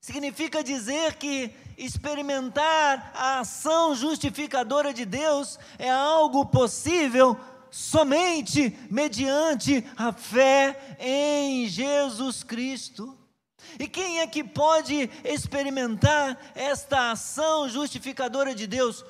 Significa 0.00 0.64
dizer 0.64 1.16
que 1.16 1.54
experimentar 1.76 3.12
a 3.14 3.40
ação 3.40 3.94
justificadora 3.94 4.94
de 4.94 5.04
Deus 5.04 5.58
é 5.78 5.90
algo 5.90 6.46
possível 6.46 7.38
somente 7.70 8.74
mediante 8.90 9.86
a 9.94 10.10
fé 10.10 10.96
em 10.98 11.68
Jesus 11.68 12.42
Cristo. 12.42 13.14
E 13.78 13.86
quem 13.86 14.20
é 14.20 14.26
que 14.26 14.42
pode 14.42 15.10
experimentar 15.22 16.40
esta 16.54 17.10
ação 17.10 17.68
justificadora 17.68 18.54
de 18.54 18.66
Deus? 18.66 19.04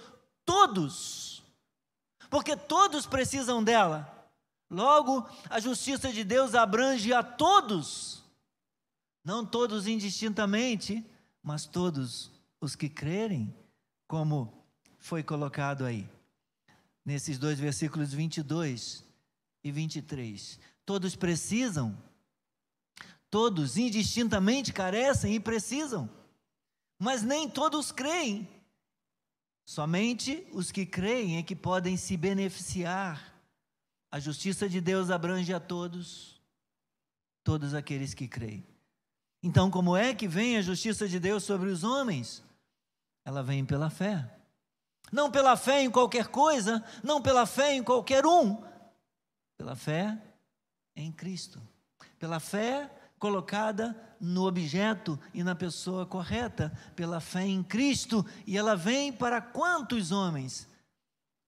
Todos, 0.45 1.41
porque 2.29 2.57
todos 2.57 3.07
precisam 3.07 3.63
dela. 3.63 4.20
Logo, 4.71 5.29
a 5.49 5.59
justiça 5.59 6.13
de 6.13 6.23
Deus 6.23 6.55
abrange 6.55 7.13
a 7.13 7.25
todos, 7.25 8.23
não 9.25 9.45
todos 9.45 9.89
indistintamente, 9.89 11.05
mas 11.43 11.67
todos 11.67 12.31
os 12.61 12.77
que 12.77 12.89
crerem, 12.89 13.53
como 14.07 14.65
foi 15.01 15.25
colocado 15.25 15.85
aí, 15.85 16.09
nesses 17.05 17.37
dois 17.37 17.59
versículos 17.59 18.13
22 18.13 19.05
e 19.65 19.73
23. 19.73 20.61
Todos 20.87 21.17
precisam, 21.17 22.01
todos 23.29 23.77
indistintamente 23.77 24.73
carecem 24.73 25.35
e 25.35 25.41
precisam, 25.41 26.09
mas 26.97 27.25
nem 27.25 27.49
todos 27.51 27.91
creem. 27.91 28.49
Somente 29.65 30.47
os 30.53 30.71
que 30.71 30.87
creem 30.87 31.39
é 31.39 31.43
que 31.43 31.57
podem 31.57 31.97
se 31.97 32.17
beneficiar 32.17 33.30
a 34.11 34.19
justiça 34.19 34.69
de 34.69 34.81
Deus 34.81 35.11
abrange 35.11 35.55
a 35.55 35.61
todos, 35.61 36.41
todos 37.45 37.75
aqueles 37.75 38.13
que 38.13 38.27
creem. 38.27 38.67
Então, 39.43 39.71
como 39.71 39.97
é 39.97 40.15
que 40.15 40.29
vem 40.29 40.57
a 40.57 40.63
justiça 40.63 41.09
de 41.09 41.19
Deus 41.19 41.45
sobre 41.45 41.71
os 41.71 41.85
homens? 41.85 42.43
Ela 43.25 43.43
vem 43.43 43.65
pela 43.65 43.89
fé. 43.89 44.29
Não 45.13 45.31
pela 45.31 45.57
fé 45.57 45.83
em 45.83 45.91
qualquer 45.91 46.29
coisa, 46.29 46.85
não 47.03 47.23
pela 47.23 47.47
fé 47.47 47.75
em 47.75 47.83
qualquer 47.83 48.27
um, 48.27 48.63
pela 49.57 49.75
fé 49.75 50.21
em 50.95 51.11
Cristo. 51.11 51.61
Pela 52.19 52.39
fé 52.39 52.91
colocada 53.19 53.97
no 54.21 54.47
objeto 54.47 55.19
e 55.33 55.43
na 55.43 55.55
pessoa 55.55 56.07
correta, 56.07 56.73
pela 56.95 57.21
fé 57.21 57.45
em 57.47 57.63
Cristo, 57.63 58.25
e 58.47 58.57
ela 58.57 58.77
vem 58.77 59.13
para 59.13 59.41
quantos 59.41 60.13
homens? 60.13 60.69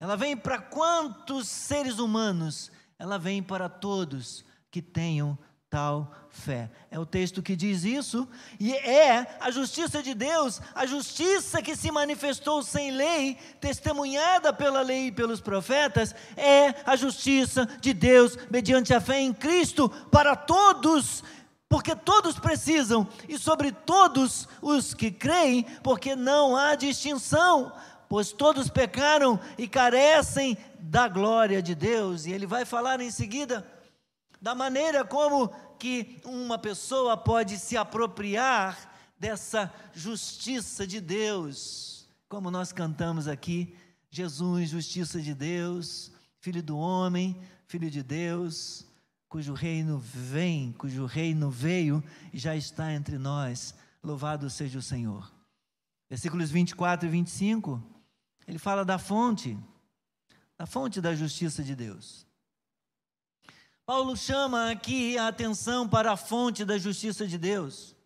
Ela 0.02 0.16
vem 0.16 0.36
para 0.36 0.58
quantos 0.58 1.46
seres 1.46 2.00
humanos? 2.00 2.72
Ela 2.98 3.20
vem 3.20 3.40
para 3.40 3.68
todos 3.68 4.44
que 4.68 4.82
tenham 4.82 5.38
tal 5.70 6.12
fé. 6.28 6.72
É 6.90 6.98
o 6.98 7.06
texto 7.06 7.40
que 7.40 7.54
diz 7.54 7.84
isso, 7.84 8.28
e 8.58 8.74
é 8.74 9.38
a 9.38 9.48
justiça 9.52 10.02
de 10.02 10.12
Deus, 10.12 10.60
a 10.74 10.86
justiça 10.86 11.62
que 11.62 11.76
se 11.76 11.92
manifestou 11.92 12.64
sem 12.64 12.90
lei, 12.90 13.36
testemunhada 13.60 14.52
pela 14.52 14.82
lei 14.82 15.06
e 15.06 15.12
pelos 15.12 15.40
profetas, 15.40 16.12
é 16.36 16.74
a 16.84 16.96
justiça 16.96 17.64
de 17.80 17.94
Deus 17.94 18.36
mediante 18.50 18.92
a 18.92 19.00
fé 19.00 19.20
em 19.20 19.32
Cristo 19.32 19.88
para 20.10 20.34
todos. 20.34 21.22
Porque 21.68 21.94
todos 21.94 22.38
precisam, 22.38 23.08
e 23.28 23.38
sobre 23.38 23.70
todos 23.70 24.48
os 24.60 24.92
que 24.92 25.12
creem, 25.12 25.62
porque 25.82 26.16
não 26.16 26.54
há 26.54 26.74
distinção, 26.74 27.72
pois 28.12 28.30
todos 28.30 28.68
pecaram 28.68 29.40
e 29.56 29.66
carecem 29.66 30.54
da 30.78 31.08
glória 31.08 31.62
de 31.62 31.74
Deus. 31.74 32.26
E 32.26 32.30
ele 32.30 32.44
vai 32.44 32.66
falar 32.66 33.00
em 33.00 33.10
seguida 33.10 33.66
da 34.38 34.54
maneira 34.54 35.02
como 35.02 35.48
que 35.78 36.20
uma 36.22 36.58
pessoa 36.58 37.16
pode 37.16 37.56
se 37.58 37.74
apropriar 37.74 38.92
dessa 39.18 39.72
justiça 39.94 40.86
de 40.86 41.00
Deus, 41.00 42.06
como 42.28 42.50
nós 42.50 42.70
cantamos 42.70 43.26
aqui, 43.26 43.74
Jesus, 44.10 44.68
justiça 44.68 45.18
de 45.18 45.32
Deus, 45.32 46.12
filho 46.38 46.62
do 46.62 46.76
homem, 46.76 47.40
filho 47.66 47.90
de 47.90 48.02
Deus, 48.02 48.84
cujo 49.26 49.54
reino 49.54 49.98
vem, 49.98 50.72
cujo 50.72 51.06
reino 51.06 51.48
veio 51.48 52.04
e 52.30 52.38
já 52.38 52.54
está 52.54 52.92
entre 52.92 53.16
nós. 53.16 53.74
Louvado 54.04 54.50
seja 54.50 54.78
o 54.78 54.82
Senhor. 54.82 55.32
Versículos 56.10 56.50
24 56.50 57.08
e 57.08 57.10
25, 57.10 58.01
ele 58.46 58.58
fala 58.58 58.84
da 58.84 58.98
fonte, 58.98 59.58
da 60.58 60.66
fonte 60.66 61.00
da 61.00 61.14
justiça 61.14 61.62
de 61.62 61.74
Deus. 61.74 62.26
Paulo 63.84 64.16
chama 64.16 64.70
aqui 64.70 65.18
a 65.18 65.28
atenção 65.28 65.88
para 65.88 66.12
a 66.12 66.16
fonte 66.16 66.64
da 66.64 66.78
justiça 66.78 67.26
de 67.26 67.36
Deus. 67.36 67.96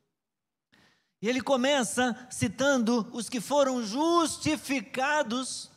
E 1.20 1.28
ele 1.28 1.40
começa 1.40 2.16
citando 2.30 3.08
os 3.12 3.28
que 3.28 3.40
foram 3.40 3.84
justificados, 3.84 5.70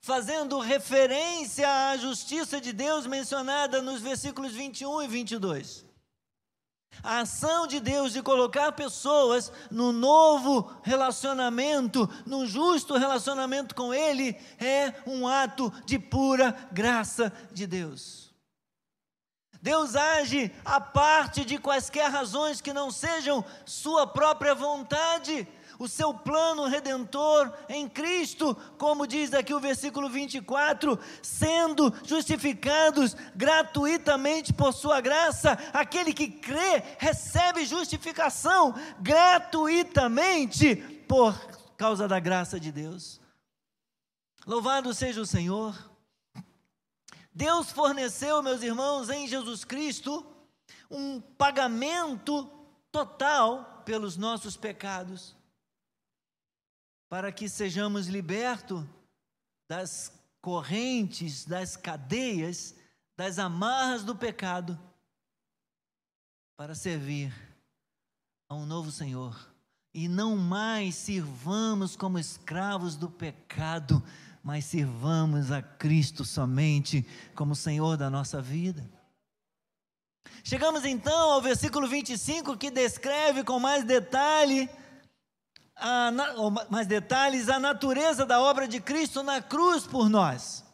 fazendo 0.00 0.58
referência 0.60 1.68
à 1.90 1.96
justiça 1.96 2.60
de 2.60 2.72
Deus 2.72 3.06
mencionada 3.06 3.80
nos 3.82 4.00
versículos 4.00 4.52
21 4.52 5.02
e 5.02 5.08
22. 5.08 5.83
A 7.02 7.20
ação 7.20 7.66
de 7.66 7.80
Deus 7.80 8.12
de 8.12 8.22
colocar 8.22 8.72
pessoas 8.72 9.52
no 9.70 9.92
novo 9.92 10.70
relacionamento, 10.82 12.08
no 12.24 12.46
justo 12.46 12.96
relacionamento 12.96 13.74
com 13.74 13.92
Ele, 13.92 14.36
é 14.58 14.94
um 15.06 15.26
ato 15.28 15.72
de 15.84 15.98
pura 15.98 16.56
graça 16.72 17.32
de 17.52 17.66
Deus. 17.66 18.24
Deus 19.64 19.96
age 19.96 20.52
a 20.62 20.78
parte 20.78 21.42
de 21.42 21.56
quaisquer 21.56 22.10
razões 22.10 22.60
que 22.60 22.70
não 22.70 22.90
sejam 22.90 23.42
sua 23.64 24.06
própria 24.06 24.54
vontade, 24.54 25.48
o 25.84 25.88
seu 25.88 26.14
plano 26.14 26.66
redentor 26.66 27.52
em 27.68 27.88
Cristo, 27.88 28.56
como 28.78 29.06
diz 29.06 29.34
aqui 29.34 29.52
o 29.52 29.60
versículo 29.60 30.08
24, 30.08 30.98
sendo 31.22 31.92
justificados 32.04 33.14
gratuitamente 33.36 34.52
por 34.52 34.72
sua 34.72 35.00
graça, 35.00 35.52
aquele 35.72 36.14
que 36.14 36.28
crê 36.28 36.82
recebe 36.98 37.66
justificação 37.66 38.74
gratuitamente 39.00 40.76
por 41.06 41.38
causa 41.76 42.08
da 42.08 42.18
graça 42.18 42.58
de 42.58 42.72
Deus. 42.72 43.20
Louvado 44.46 44.94
seja 44.94 45.20
o 45.20 45.26
Senhor. 45.26 45.76
Deus 47.34 47.70
forneceu, 47.70 48.42
meus 48.42 48.62
irmãos, 48.62 49.10
em 49.10 49.26
Jesus 49.26 49.64
Cristo, 49.64 50.24
um 50.90 51.20
pagamento 51.20 52.48
total 52.92 53.82
pelos 53.84 54.16
nossos 54.16 54.56
pecados, 54.56 55.33
para 57.08 57.30
que 57.32 57.48
sejamos 57.48 58.06
libertos 58.06 58.84
das 59.68 60.12
correntes, 60.40 61.44
das 61.44 61.76
cadeias, 61.76 62.74
das 63.16 63.38
amarras 63.38 64.04
do 64.04 64.14
pecado, 64.14 64.78
para 66.56 66.74
servir 66.74 67.32
a 68.48 68.54
um 68.54 68.66
novo 68.66 68.90
Senhor 68.90 69.54
e 69.94 70.08
não 70.08 70.36
mais 70.36 70.96
sirvamos 70.96 71.94
como 71.94 72.18
escravos 72.18 72.96
do 72.96 73.08
pecado, 73.08 74.02
mas 74.42 74.64
sirvamos 74.64 75.52
a 75.52 75.62
Cristo 75.62 76.24
somente 76.24 77.06
como 77.34 77.54
Senhor 77.54 77.96
da 77.96 78.10
nossa 78.10 78.42
vida. 78.42 78.84
Chegamos 80.42 80.84
então 80.84 81.32
ao 81.32 81.40
versículo 81.40 81.88
25 81.88 82.56
que 82.56 82.70
descreve 82.70 83.44
com 83.44 83.58
mais 83.58 83.84
detalhe 83.84 84.68
a, 85.76 86.10
mais 86.70 86.86
detalhes 86.86 87.48
a 87.48 87.58
natureza 87.58 88.24
da 88.24 88.40
obra 88.40 88.66
de 88.66 88.80
Cristo 88.80 89.22
na 89.22 89.40
cruz 89.40 89.86
por 89.86 90.08
nós. 90.08 90.64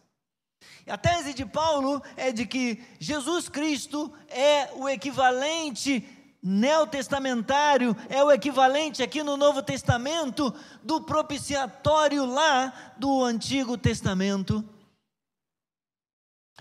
A 0.86 0.98
tese 0.98 1.32
de 1.32 1.46
Paulo 1.46 2.02
é 2.16 2.32
de 2.32 2.46
que 2.46 2.82
Jesus 2.98 3.48
Cristo 3.48 4.12
é 4.28 4.70
o 4.74 4.88
equivalente 4.88 6.06
neotestamentário 6.42 7.94
é 8.08 8.24
o 8.24 8.32
equivalente 8.32 9.02
aqui 9.02 9.22
no 9.22 9.36
Novo 9.36 9.62
Testamento 9.62 10.54
do 10.82 11.02
propiciatório 11.02 12.24
lá 12.24 12.94
do 12.96 13.22
Antigo 13.22 13.76
Testamento. 13.76 14.64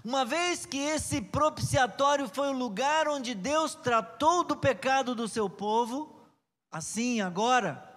Uma 0.04 0.24
vez 0.26 0.66
que 0.66 0.78
esse 0.78 1.22
propiciatório 1.22 2.28
foi 2.28 2.50
o 2.50 2.58
lugar 2.58 3.08
onde 3.08 3.34
Deus 3.34 3.76
tratou 3.76 4.44
do 4.44 4.56
pecado 4.56 5.14
do 5.14 5.28
seu 5.28 5.50
povo, 5.50 6.22
assim 6.72 7.20
agora, 7.22 7.89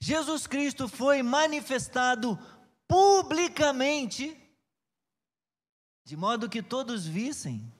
Jesus 0.00 0.46
Cristo 0.46 0.88
foi 0.88 1.22
manifestado 1.22 2.38
publicamente, 2.86 4.36
de 6.04 6.16
modo 6.16 6.48
que 6.48 6.62
todos 6.62 7.06
vissem 7.06 7.72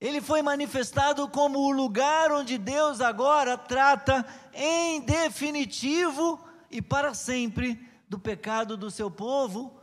ele 0.00 0.20
foi 0.20 0.42
manifestado 0.42 1.28
como 1.28 1.58
o 1.58 1.72
lugar 1.72 2.30
onde 2.30 2.56
Deus 2.56 3.00
agora 3.00 3.58
trata 3.58 4.24
em 4.54 5.00
definitivo 5.00 6.38
e 6.70 6.80
para 6.80 7.14
sempre 7.14 7.84
do 8.08 8.18
pecado 8.18 8.76
do 8.76 8.90
seu 8.90 9.10
povo, 9.10 9.80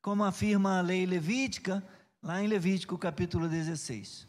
como 0.00 0.22
afirma 0.22 0.78
a 0.78 0.82
lei 0.82 1.04
levítica, 1.04 1.84
lá 2.22 2.40
em 2.40 2.46
Levítico 2.46 2.96
capítulo 2.96 3.48
16. 3.48 4.28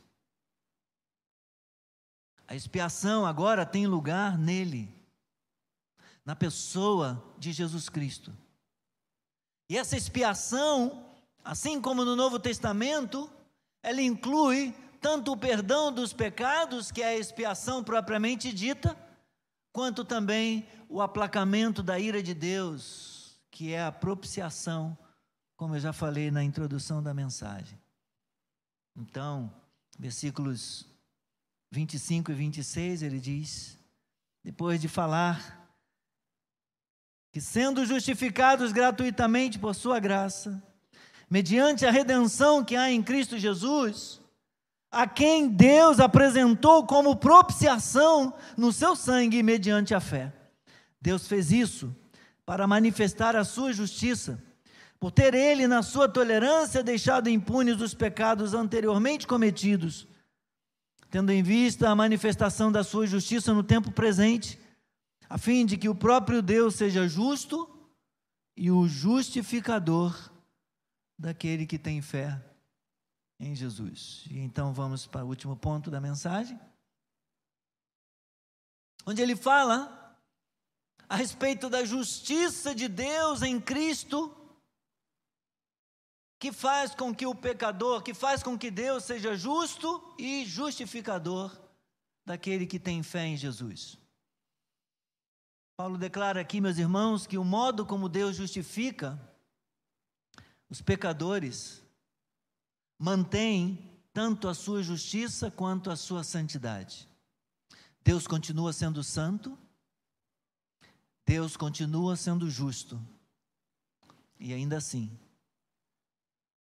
A 2.48 2.56
expiação 2.56 3.26
agora 3.26 3.66
tem 3.66 3.86
lugar 3.86 4.38
nele, 4.40 4.90
na 6.28 6.36
pessoa 6.36 7.24
de 7.40 7.54
Jesus 7.54 7.88
Cristo. 7.88 8.36
E 9.70 9.78
essa 9.78 9.96
expiação, 9.96 11.06
assim 11.42 11.80
como 11.80 12.04
no 12.04 12.18
Novo 12.18 12.38
Testamento, 12.38 13.32
ela 13.82 14.02
inclui 14.02 14.76
tanto 15.00 15.32
o 15.32 15.38
perdão 15.38 15.90
dos 15.90 16.12
pecados, 16.12 16.92
que 16.92 17.02
é 17.02 17.08
a 17.08 17.18
expiação 17.18 17.82
propriamente 17.82 18.52
dita, 18.52 18.98
quanto 19.72 20.04
também 20.04 20.68
o 20.90 21.02
aplacamento 21.02 21.82
da 21.82 21.98
ira 21.98 22.22
de 22.22 22.34
Deus, 22.34 23.40
que 23.50 23.72
é 23.72 23.82
a 23.82 23.92
propiciação, 23.92 24.98
como 25.56 25.78
eu 25.78 25.80
já 25.80 25.94
falei 25.94 26.30
na 26.30 26.44
introdução 26.44 27.02
da 27.02 27.14
mensagem. 27.14 27.80
Então, 28.98 29.50
versículos 29.98 30.86
25 31.72 32.34
e 32.34 32.36
26, 32.36 33.02
ele 33.02 33.22
diz, 33.22 33.80
depois 34.44 34.82
de 34.82 34.90
falar 34.90 35.67
que 37.38 37.42
sendo 37.42 37.86
justificados 37.86 38.72
gratuitamente 38.72 39.60
por 39.60 39.76
sua 39.76 40.00
graça, 40.00 40.60
mediante 41.30 41.86
a 41.86 41.92
redenção 41.92 42.64
que 42.64 42.76
há 42.76 42.90
em 42.90 43.04
Cristo 43.04 43.38
Jesus, 43.38 44.20
a 44.92 45.06
quem 45.06 45.48
Deus 45.48 46.00
apresentou 46.00 46.88
como 46.88 47.16
propiciação 47.16 48.34
no 48.58 48.74
seu 48.74 48.96
sangue 48.96 49.44
mediante 49.44 49.94
a 49.94 50.00
fé. 50.00 50.34
Deus 51.00 51.28
fez 51.28 51.52
isso 51.52 51.96
para 52.44 52.66
manifestar 52.66 53.36
a 53.36 53.44
sua 53.44 53.72
justiça, 53.72 54.44
por 55.00 55.12
ter 55.12 55.36
ele, 55.36 55.68
na 55.68 55.84
sua 55.84 56.10
tolerância, 56.10 56.82
deixado 56.82 57.30
impunes 57.30 57.80
os 57.80 57.94
pecados 57.94 58.56
anteriormente 58.56 59.28
cometidos, 59.28 60.08
tendo 61.12 61.32
em 61.32 61.44
vista 61.44 61.88
a 61.88 61.96
manifestação 61.96 62.72
da 62.72 62.84
sua 62.84 63.06
justiça 63.06 63.54
no 63.54 63.62
tempo 63.62 63.92
presente, 63.92 64.58
a 65.30 65.38
fim 65.38 65.66
de 65.66 65.78
que 65.78 65.90
o 65.90 65.96
próprio 65.96 66.42
Deus 66.42 66.76
seja 66.76 67.08
justo 67.08 67.70
e 68.56 68.72
o 68.72 68.88
justificador 68.88 70.32
daquele 71.18 71.66
que 71.66 71.78
tem 71.78 72.02
fé 72.02 72.44
em 73.40 73.56
Jesus. 73.56 74.26
E 74.30 74.40
então 74.40 74.74
vamos 74.74 75.06
para 75.06 75.26
o 75.26 75.28
último 75.28 75.56
ponto 75.56 75.92
da 75.92 76.00
mensagem, 76.00 76.60
onde 79.06 79.22
ele 79.22 79.36
fala 79.36 79.94
a 81.10 81.16
respeito 81.16 81.70
da 81.70 81.86
justiça 81.86 82.74
de 82.76 82.88
Deus 82.88 83.42
em 83.42 83.60
Cristo, 83.60 84.34
que 86.40 86.52
faz 86.52 86.94
com 86.94 87.16
que 87.16 87.26
o 87.26 87.34
pecador, 87.34 88.04
que 88.04 88.14
faz 88.14 88.44
com 88.44 88.58
que 88.58 88.70
Deus 88.70 89.04
seja 89.06 89.36
justo 89.36 90.16
e 90.20 90.46
justificador 90.46 91.56
daquele 92.26 92.68
que 92.68 92.80
tem 92.80 93.02
fé 93.02 93.26
em 93.26 93.38
Jesus. 93.38 93.98
Paulo 95.78 95.96
declara 95.96 96.42
aqui, 96.42 96.60
meus 96.60 96.80
irmãos, 96.80 97.28
que 97.28 97.38
o 97.38 97.44
modo 97.44 97.86
como 97.86 98.10
Deus 98.10 98.36
justifica 98.36 99.22
os 100.68 100.82
pecadores 100.82 101.84
mantém 102.98 103.88
tanto 104.12 104.48
a 104.48 104.56
sua 104.56 104.82
justiça 104.82 105.52
quanto 105.52 105.92
a 105.92 105.96
sua 105.96 106.24
santidade. 106.24 107.08
Deus 108.04 108.26
continua 108.26 108.74
sendo 108.74 109.04
santo, 109.04 109.56
Deus 111.24 111.56
continua 111.56 112.16
sendo 112.16 112.50
justo, 112.50 113.00
e 114.40 114.54
ainda 114.54 114.78
assim, 114.78 115.16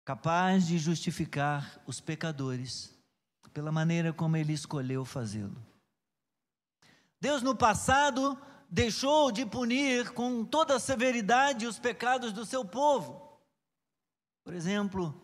capaz 0.05 0.67
de 0.67 0.77
justificar 0.77 1.83
os 1.87 2.03
pecadores 2.03 2.95
pela 3.55 3.73
maneira 3.73 4.13
como 4.13 4.37
Ele 4.37 4.53
escolheu 4.53 5.07
fazê-lo. 5.07 5.57
Deus 7.19 7.41
no 7.41 7.57
passado 7.57 8.39
deixou 8.69 9.31
de 9.31 9.47
punir 9.47 10.13
com 10.13 10.45
toda 10.45 10.77
a 10.77 10.81
severidade 10.81 11.67
os 11.67 11.79
pecados 11.79 12.33
do 12.33 12.45
seu 12.45 12.65
povo. 12.65 13.41
Por 14.45 14.55
exemplo, 14.55 15.15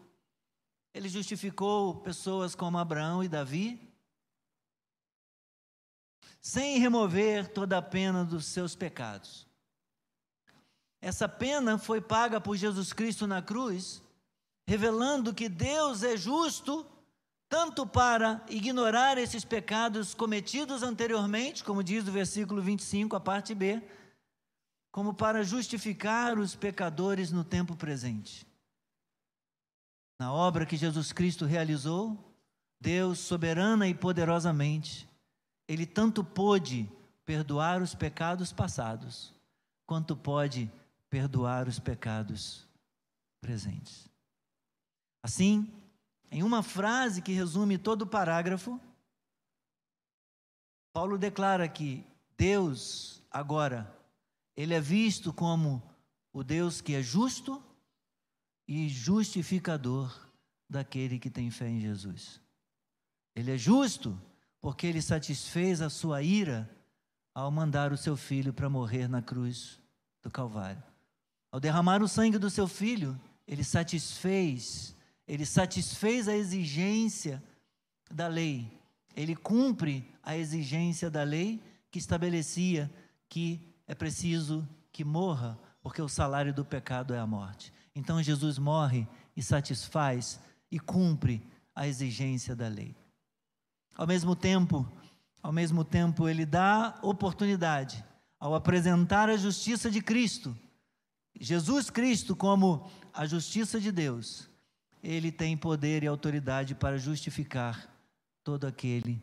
ele 0.94 1.08
justificou 1.08 2.00
pessoas 2.00 2.54
como 2.54 2.78
Abraão 2.78 3.22
e 3.22 3.28
Davi, 3.28 3.80
sem 6.40 6.78
remover 6.78 7.48
toda 7.52 7.78
a 7.78 7.82
pena 7.82 8.24
dos 8.24 8.46
seus 8.46 8.74
pecados. 8.74 9.46
Essa 11.00 11.28
pena 11.28 11.78
foi 11.78 12.00
paga 12.00 12.40
por 12.40 12.56
Jesus 12.56 12.92
Cristo 12.92 13.26
na 13.26 13.40
cruz, 13.40 14.02
revelando 14.66 15.34
que 15.34 15.48
Deus 15.48 16.02
é 16.02 16.16
justo 16.16 16.86
tanto 17.52 17.86
para 17.86 18.42
ignorar 18.48 19.18
esses 19.18 19.44
pecados 19.44 20.14
cometidos 20.14 20.82
anteriormente, 20.82 21.62
como 21.62 21.82
diz 21.82 22.08
o 22.08 22.10
versículo 22.10 22.62
25, 22.62 23.14
a 23.14 23.20
parte 23.20 23.54
B, 23.54 23.82
como 24.90 25.12
para 25.12 25.44
justificar 25.44 26.38
os 26.38 26.54
pecadores 26.54 27.30
no 27.30 27.44
tempo 27.44 27.76
presente. 27.76 28.46
Na 30.18 30.32
obra 30.32 30.64
que 30.64 30.78
Jesus 30.78 31.12
Cristo 31.12 31.44
realizou, 31.44 32.18
Deus, 32.80 33.18
soberana 33.18 33.86
e 33.86 33.92
poderosamente, 33.92 35.06
Ele 35.68 35.84
tanto 35.84 36.24
pôde 36.24 36.90
perdoar 37.22 37.82
os 37.82 37.94
pecados 37.94 38.50
passados, 38.50 39.30
quanto 39.84 40.16
pode 40.16 40.72
perdoar 41.10 41.68
os 41.68 41.78
pecados 41.78 42.66
presentes. 43.42 44.08
Assim, 45.22 45.70
em 46.32 46.42
uma 46.42 46.62
frase 46.62 47.22
que 47.22 47.32
resume 47.32 47.78
todo 47.78 48.02
o 48.02 48.06
parágrafo, 48.06 48.80
Paulo 50.92 51.16
declara 51.16 51.68
que 51.68 52.04
Deus, 52.36 53.22
agora, 53.30 53.94
Ele 54.56 54.74
é 54.74 54.80
visto 54.80 55.32
como 55.32 55.80
o 56.32 56.42
Deus 56.42 56.80
que 56.80 56.94
é 56.94 57.02
justo, 57.02 57.62
e 58.66 58.88
justificador 58.88 60.18
daquele 60.68 61.18
que 61.18 61.28
tem 61.28 61.50
fé 61.50 61.68
em 61.68 61.80
Jesus. 61.80 62.40
Ele 63.34 63.52
é 63.52 63.58
justo 63.58 64.18
porque 64.60 64.86
ele 64.86 65.02
satisfez 65.02 65.82
a 65.82 65.90
sua 65.90 66.22
ira 66.22 66.70
ao 67.34 67.50
mandar 67.50 67.92
o 67.92 67.96
seu 67.96 68.16
filho 68.16 68.52
para 68.52 68.70
morrer 68.70 69.08
na 69.08 69.20
cruz 69.20 69.80
do 70.22 70.30
Calvário. 70.30 70.82
Ao 71.50 71.60
derramar 71.60 72.02
o 72.02 72.08
sangue 72.08 72.38
do 72.38 72.48
seu 72.48 72.66
filho, 72.66 73.20
ele 73.46 73.64
satisfez, 73.64 74.96
ele 75.32 75.46
satisfez 75.46 76.28
a 76.28 76.36
exigência 76.36 77.42
da 78.10 78.28
lei. 78.28 78.70
Ele 79.16 79.34
cumpre 79.34 80.06
a 80.22 80.36
exigência 80.36 81.10
da 81.10 81.22
lei 81.22 81.58
que 81.90 81.98
estabelecia 81.98 82.92
que 83.30 83.74
é 83.86 83.94
preciso 83.94 84.68
que 84.92 85.02
morra, 85.02 85.58
porque 85.80 86.02
o 86.02 86.08
salário 86.08 86.52
do 86.52 86.66
pecado 86.66 87.14
é 87.14 87.18
a 87.18 87.26
morte. 87.26 87.72
Então 87.94 88.22
Jesus 88.22 88.58
morre 88.58 89.08
e 89.34 89.42
satisfaz 89.42 90.38
e 90.70 90.78
cumpre 90.78 91.42
a 91.74 91.88
exigência 91.88 92.54
da 92.54 92.68
lei. 92.68 92.94
Ao 93.96 94.06
mesmo 94.06 94.36
tempo, 94.36 94.86
ao 95.42 95.50
mesmo 95.50 95.82
tempo 95.82 96.28
ele 96.28 96.44
dá 96.44 96.98
oportunidade 97.00 98.04
ao 98.38 98.54
apresentar 98.54 99.30
a 99.30 99.38
justiça 99.38 99.90
de 99.90 100.02
Cristo, 100.02 100.54
Jesus 101.40 101.88
Cristo 101.88 102.36
como 102.36 102.86
a 103.14 103.24
justiça 103.24 103.80
de 103.80 103.90
Deus. 103.90 104.51
Ele 105.02 105.32
tem 105.32 105.56
poder 105.56 106.02
e 106.02 106.06
autoridade 106.06 106.74
para 106.74 106.96
justificar 106.98 107.88
todo 108.44 108.66
aquele 108.66 109.20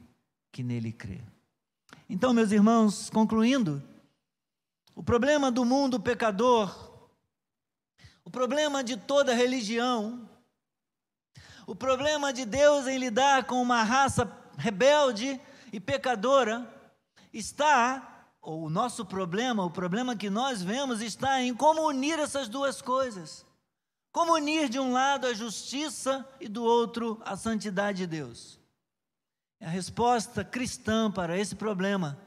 que 0.51 0.63
nele 0.63 0.91
crê. 0.91 1.21
Então, 2.09 2.33
meus 2.33 2.51
irmãos, 2.51 3.09
concluindo, 3.09 3.81
o 4.95 5.03
problema 5.03 5.51
do 5.51 5.63
mundo 5.63 5.99
pecador 5.99 6.89
o 8.29 8.31
problema 8.31 8.83
de 8.83 8.95
toda 8.95 9.33
religião, 9.33 10.29
o 11.65 11.75
problema 11.75 12.31
de 12.31 12.45
Deus 12.45 12.85
em 12.85 12.95
lidar 12.99 13.45
com 13.45 13.59
uma 13.59 13.81
raça 13.81 14.31
rebelde 14.55 15.41
e 15.73 15.79
pecadora, 15.79 16.71
está, 17.33 18.27
ou 18.39 18.65
o 18.65 18.69
nosso 18.69 19.03
problema, 19.03 19.65
o 19.65 19.71
problema 19.71 20.15
que 20.15 20.29
nós 20.29 20.61
vemos, 20.61 21.01
está 21.01 21.41
em 21.41 21.55
como 21.55 21.87
unir 21.87 22.19
essas 22.19 22.47
duas 22.47 22.83
coisas. 22.83 23.43
Como 24.11 24.33
unir 24.33 24.69
de 24.69 24.79
um 24.79 24.91
lado 24.91 25.27
a 25.27 25.33
justiça 25.33 26.27
e 26.39 26.47
do 26.47 26.63
outro 26.63 27.21
a 27.23 27.35
santidade 27.35 27.99
de 27.99 28.07
Deus? 28.07 28.59
A 29.61 29.69
resposta 29.69 30.43
cristã 30.43 31.11
para 31.11 31.37
esse 31.37 31.55
problema, 31.55 32.17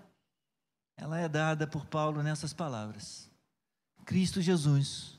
ela 0.97 1.19
é 1.19 1.29
dada 1.29 1.67
por 1.67 1.87
Paulo 1.87 2.23
nessas 2.23 2.53
palavras: 2.53 3.31
Cristo 4.05 4.41
Jesus 4.41 5.19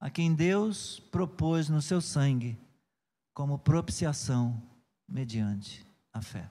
a 0.00 0.08
quem 0.08 0.34
Deus 0.34 1.00
propôs 1.10 1.68
no 1.68 1.82
seu 1.82 2.00
sangue 2.00 2.58
como 3.34 3.58
propiciação 3.58 4.60
mediante 5.08 5.84
a 6.12 6.22
fé. 6.22 6.48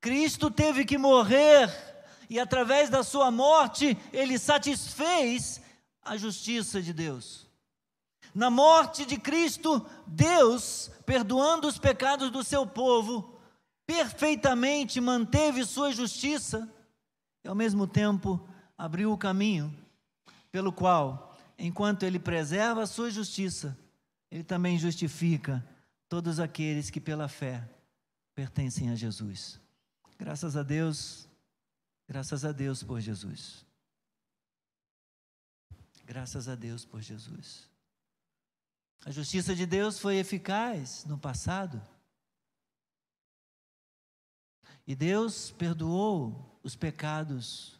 Cristo 0.00 0.50
teve 0.50 0.84
que 0.84 0.96
morrer 0.96 1.68
e 2.30 2.38
através 2.38 2.88
da 2.88 3.02
sua 3.02 3.30
morte 3.30 3.96
ele 4.12 4.38
satisfez 4.38 5.60
a 6.02 6.16
justiça 6.16 6.80
de 6.80 6.92
Deus. 6.92 7.47
Na 8.34 8.50
morte 8.50 9.04
de 9.04 9.18
Cristo, 9.18 9.84
Deus, 10.06 10.90
perdoando 11.04 11.66
os 11.66 11.78
pecados 11.78 12.30
do 12.30 12.44
seu 12.44 12.66
povo, 12.66 13.38
perfeitamente 13.86 15.00
manteve 15.00 15.64
sua 15.64 15.92
justiça 15.92 16.70
e 17.44 17.48
ao 17.48 17.54
mesmo 17.54 17.86
tempo 17.86 18.46
abriu 18.76 19.12
o 19.12 19.18
caminho 19.18 19.74
pelo 20.50 20.72
qual 20.72 21.36
enquanto 21.58 22.04
ele 22.04 22.18
preserva 22.18 22.82
a 22.82 22.86
sua 22.86 23.10
justiça, 23.10 23.76
ele 24.30 24.44
também 24.44 24.78
justifica 24.78 25.66
todos 26.08 26.38
aqueles 26.38 26.90
que 26.90 27.00
pela 27.00 27.28
fé 27.28 27.68
pertencem 28.34 28.90
a 28.90 28.94
Jesus. 28.94 29.60
Graças 30.18 30.56
a 30.56 30.62
Deus, 30.62 31.28
graças 32.06 32.44
a 32.44 32.52
Deus 32.52 32.82
por 32.82 33.00
Jesus. 33.00 33.66
Graças 36.04 36.48
a 36.48 36.54
Deus 36.54 36.84
por 36.84 37.02
Jesus. 37.02 37.67
A 39.04 39.10
justiça 39.10 39.54
de 39.54 39.64
Deus 39.64 39.98
foi 39.98 40.16
eficaz 40.16 41.04
no 41.04 41.18
passado. 41.18 41.80
E 44.86 44.94
Deus 44.94 45.50
perdoou 45.50 46.58
os 46.62 46.74
pecados 46.74 47.78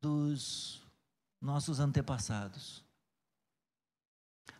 dos 0.00 0.82
nossos 1.40 1.80
antepassados. 1.80 2.84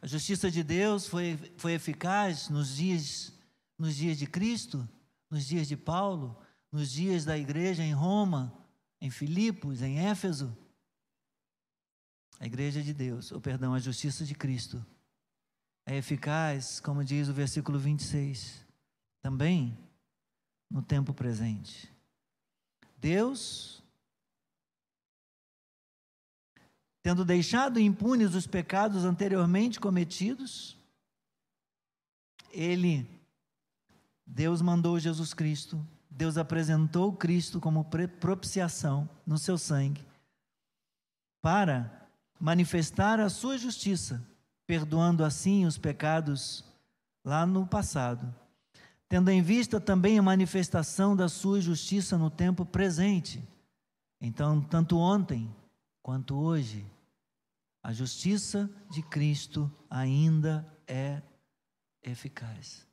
A 0.00 0.06
justiça 0.06 0.50
de 0.50 0.62
Deus 0.62 1.06
foi, 1.06 1.36
foi 1.56 1.72
eficaz 1.72 2.48
nos 2.48 2.76
dias, 2.76 3.32
nos 3.76 3.96
dias 3.96 4.16
de 4.16 4.26
Cristo, 4.26 4.88
nos 5.30 5.44
dias 5.46 5.66
de 5.66 5.76
Paulo, 5.76 6.40
nos 6.70 6.90
dias 6.90 7.24
da 7.24 7.36
igreja 7.36 7.82
em 7.82 7.92
Roma, 7.92 8.52
em 9.00 9.10
Filipos, 9.10 9.82
em 9.82 9.98
Éfeso. 9.98 10.56
A 12.40 12.46
igreja 12.46 12.82
de 12.82 12.94
Deus, 12.94 13.32
ou 13.32 13.40
perdão, 13.40 13.74
a 13.74 13.78
justiça 13.78 14.24
de 14.24 14.34
Cristo 14.34 14.84
é 15.84 15.96
eficaz, 15.96 16.80
como 16.80 17.02
diz 17.02 17.28
o 17.28 17.32
versículo 17.32 17.78
26, 17.78 18.64
também 19.20 19.76
no 20.70 20.82
tempo 20.82 21.12
presente. 21.12 21.90
Deus, 22.96 23.82
tendo 27.02 27.24
deixado 27.24 27.80
impunes 27.80 28.34
os 28.34 28.46
pecados 28.46 29.04
anteriormente 29.04 29.80
cometidos, 29.80 30.76
ele, 32.52 33.08
Deus 34.26 34.62
mandou 34.62 34.98
Jesus 35.00 35.34
Cristo, 35.34 35.84
Deus 36.10 36.36
apresentou 36.36 37.12
Cristo 37.12 37.60
como 37.60 37.84
propiciação 38.20 39.08
no 39.26 39.38
seu 39.38 39.56
sangue, 39.56 40.04
para 41.40 41.97
manifestar 42.40 43.20
a 43.20 43.28
sua 43.28 43.58
justiça, 43.58 44.24
perdoando 44.66 45.24
assim 45.24 45.64
os 45.66 45.78
pecados 45.78 46.64
lá 47.24 47.44
no 47.44 47.66
passado, 47.66 48.34
tendo 49.08 49.30
em 49.30 49.42
vista 49.42 49.80
também 49.80 50.18
a 50.18 50.22
manifestação 50.22 51.16
da 51.16 51.28
sua 51.28 51.60
justiça 51.60 52.16
no 52.16 52.30
tempo 52.30 52.64
presente. 52.64 53.42
Então, 54.20 54.60
tanto 54.60 54.98
ontem 54.98 55.54
quanto 56.02 56.36
hoje, 56.36 56.86
a 57.82 57.92
justiça 57.92 58.70
de 58.90 59.02
Cristo 59.02 59.70
ainda 59.88 60.66
é 60.86 61.22
eficaz. 62.02 62.86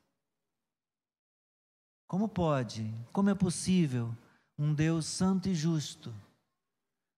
Como 2.06 2.28
pode, 2.28 2.94
como 3.12 3.30
é 3.30 3.34
possível 3.34 4.16
um 4.56 4.72
Deus 4.72 5.06
santo 5.06 5.48
e 5.48 5.54
justo, 5.54 6.14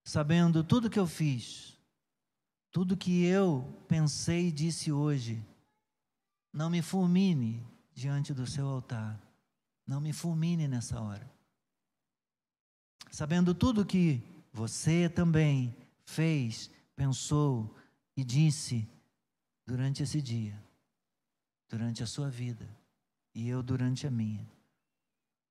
sabendo 0.02 0.64
tudo 0.64 0.90
que 0.90 0.98
eu 0.98 1.06
fiz, 1.06 1.77
tudo 2.70 2.96
que 2.96 3.24
eu 3.24 3.64
pensei 3.86 4.48
e 4.48 4.52
disse 4.52 4.92
hoje, 4.92 5.42
não 6.52 6.68
me 6.68 6.82
fulmine 6.82 7.66
diante 7.94 8.34
do 8.34 8.46
seu 8.46 8.66
altar, 8.66 9.20
não 9.86 10.00
me 10.00 10.12
fulmine 10.12 10.68
nessa 10.68 11.00
hora. 11.00 11.30
Sabendo 13.10 13.54
tudo 13.54 13.86
que 13.86 14.22
você 14.52 15.08
também 15.08 15.74
fez, 16.04 16.70
pensou 16.94 17.74
e 18.16 18.22
disse 18.22 18.88
durante 19.66 20.02
esse 20.02 20.20
dia, 20.20 20.60
durante 21.68 22.02
a 22.02 22.06
sua 22.06 22.28
vida, 22.28 22.68
e 23.34 23.48
eu 23.48 23.62
durante 23.62 24.06
a 24.06 24.10
minha. 24.10 24.46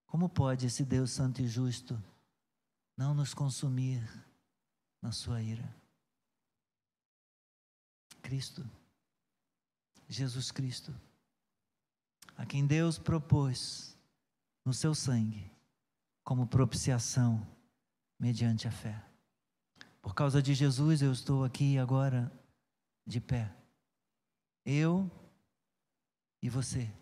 Como 0.06 0.30
pode 0.30 0.66
esse 0.66 0.84
Deus 0.84 1.12
Santo 1.12 1.42
e 1.42 1.48
Justo 1.48 2.02
não 2.96 3.14
nos 3.14 3.34
consumir 3.34 4.02
na 5.02 5.12
sua 5.12 5.42
ira? 5.42 5.87
Cristo, 8.28 8.70
Jesus 10.10 10.52
Cristo, 10.52 10.94
a 12.36 12.46
quem 12.46 12.68
Deus 12.68 13.00
propôs 13.00 13.98
no 14.66 14.74
seu 14.74 14.94
sangue 14.94 15.50
como 16.26 16.46
propiciação 16.46 17.48
mediante 18.20 18.68
a 18.68 18.72
fé. 18.72 19.02
Por 20.02 20.14
causa 20.14 20.42
de 20.42 20.54
Jesus, 20.54 21.02
eu 21.02 21.14
estou 21.14 21.46
aqui 21.46 21.78
agora 21.78 22.30
de 23.06 23.22
pé. 23.22 23.50
Eu 24.66 25.10
e 26.42 26.50
você 26.50 26.94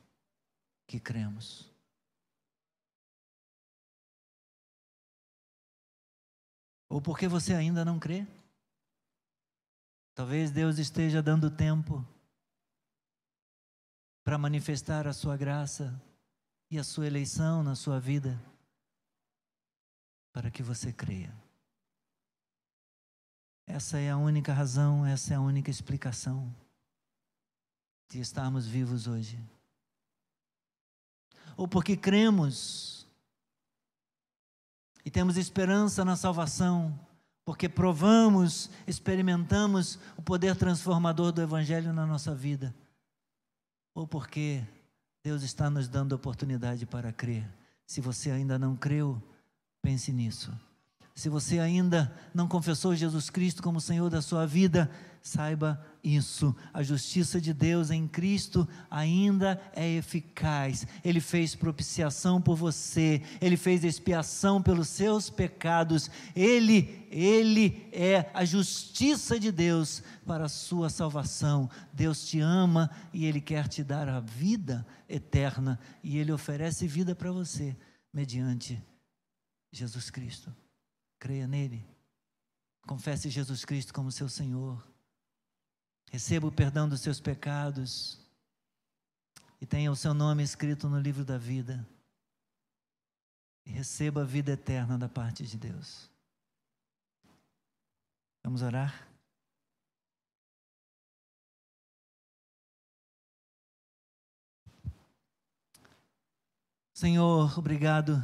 que 0.86 1.00
cremos. 1.00 1.74
Ou 6.88 7.02
porque 7.02 7.28
você 7.28 7.56
ainda 7.56 7.84
não 7.84 7.98
crê? 7.98 8.28
Talvez 10.15 10.49
Deus 10.49 10.78
esteja 10.80 11.21
dando 11.21 11.51
tempo 11.51 12.08
para 14.23 14.38
manifestar 14.38 15.06
a 15.06 15.13
sua 15.13 15.36
graça 15.36 16.01
e 16.71 16.80
a 16.80 16.86
sua 16.86 17.06
eleição 17.06 17.62
na 17.62 17.75
sua 17.75 17.99
vida, 17.99 18.41
para 20.32 20.49
que 20.49 20.63
você 20.63 20.93
creia. 20.93 21.36
Essa 23.67 23.99
é 23.99 24.10
a 24.10 24.17
única 24.17 24.54
razão, 24.54 25.06
essa 25.06 25.34
é 25.34 25.36
a 25.36 25.41
única 25.41 25.69
explicação 25.69 26.56
de 28.10 28.21
estarmos 28.21 28.65
vivos 28.65 29.08
hoje. 29.08 29.38
Ou 31.58 31.67
porque 31.67 31.97
cremos 31.97 33.06
e 35.04 35.12
temos 35.12 35.36
esperança 35.36 36.06
na 36.06 36.15
salvação, 36.15 36.97
porque 37.45 37.69
provamos, 37.69 38.71
experimentamos 38.88 39.99
o 40.17 40.21
poder 40.21 40.55
transformador 40.55 41.31
do 41.31 41.43
Evangelho 41.43 41.93
na 41.93 42.05
nossa 42.05 42.34
vida, 42.34 42.75
ou 43.93 44.08
porque 44.08 44.65
Deus 45.23 45.43
está 45.43 45.69
nos 45.69 45.88
dando 45.88 46.13
oportunidade 46.13 46.88
para 46.88 47.13
crer. 47.13 47.47
Se 47.86 48.01
você 48.01 48.31
ainda 48.31 48.58
não 48.58 48.75
creu, 48.75 49.21
pense 49.79 50.12
nisso. 50.12 50.51
Se 51.15 51.30
você 51.30 51.60
ainda 51.60 52.13
não 52.34 52.45
confessou 52.45 52.93
Jesus 52.93 53.30
Cristo 53.30 53.63
como 53.63 53.80
Senhor 53.80 54.10
da 54.10 54.21
sua 54.21 54.45
vida, 54.45 54.91
saiba 55.21 55.82
isso. 56.04 56.54
A 56.73 56.84
justiça 56.84 57.39
de 57.39 57.54
Deus 57.54 57.89
em 57.89 58.06
Cristo 58.06 58.67
ainda 58.91 59.60
é 59.73 59.89
eficaz. 59.95 60.86
Ele 61.06 61.21
fez 61.21 61.56
propiciação 61.56 62.41
por 62.41 62.58
você, 62.58 63.21
ele 63.39 63.56
fez 63.56 63.86
expiação 63.86 64.62
pelos 64.62 64.89
seus 64.89 65.30
pecados. 65.30 66.12
Ele, 66.36 67.08
ele 67.10 67.88
é 67.93 68.30
a 68.34 68.43
justiça 68.43 69.39
de 69.39 69.54
Deus 69.54 70.04
para 70.25 70.45
a 70.45 70.49
sua 70.49 70.89
salvação. 70.89 71.69
Deus 71.93 72.28
te 72.28 72.41
ama 72.41 72.91
e 73.13 73.25
ele 73.25 73.39
quer 73.39 73.69
te 73.69 73.86
dar 73.86 74.10
a 74.10 74.19
vida 74.19 74.86
eterna 75.08 75.80
e 76.04 76.17
ele 76.17 76.34
oferece 76.34 76.86
vida 76.86 77.15
para 77.15 77.32
você 77.32 77.73
mediante 78.13 78.84
Jesus 79.71 80.10
Cristo. 80.10 80.54
Creia 81.19 81.47
nele. 81.47 81.86
Confesse 82.88 83.30
Jesus 83.30 83.65
Cristo 83.65 83.93
como 83.93 84.12
seu 84.12 84.30
Senhor. 84.30 84.86
Receba 86.12 86.47
o 86.47 86.51
perdão 86.51 86.88
dos 86.88 87.01
seus 87.01 87.19
pecados. 87.19 88.19
E 89.60 89.65
tenha 89.65 89.91
o 89.91 89.95
seu 89.95 90.13
nome 90.13 90.43
escrito 90.43 90.88
no 90.88 90.99
livro 90.99 91.25
da 91.25 91.38
vida. 91.38 91.88
E 93.65 93.71
receba 93.71 94.21
a 94.21 94.25
vida 94.25 94.51
eterna 94.51 94.97
da 94.97 95.10
parte 95.10 95.43
de 95.43 95.58
Deus. 95.58 96.10
Vamos 98.43 98.62
orar? 98.62 99.10
Senhor, 106.93 107.60
obrigado 107.60 108.23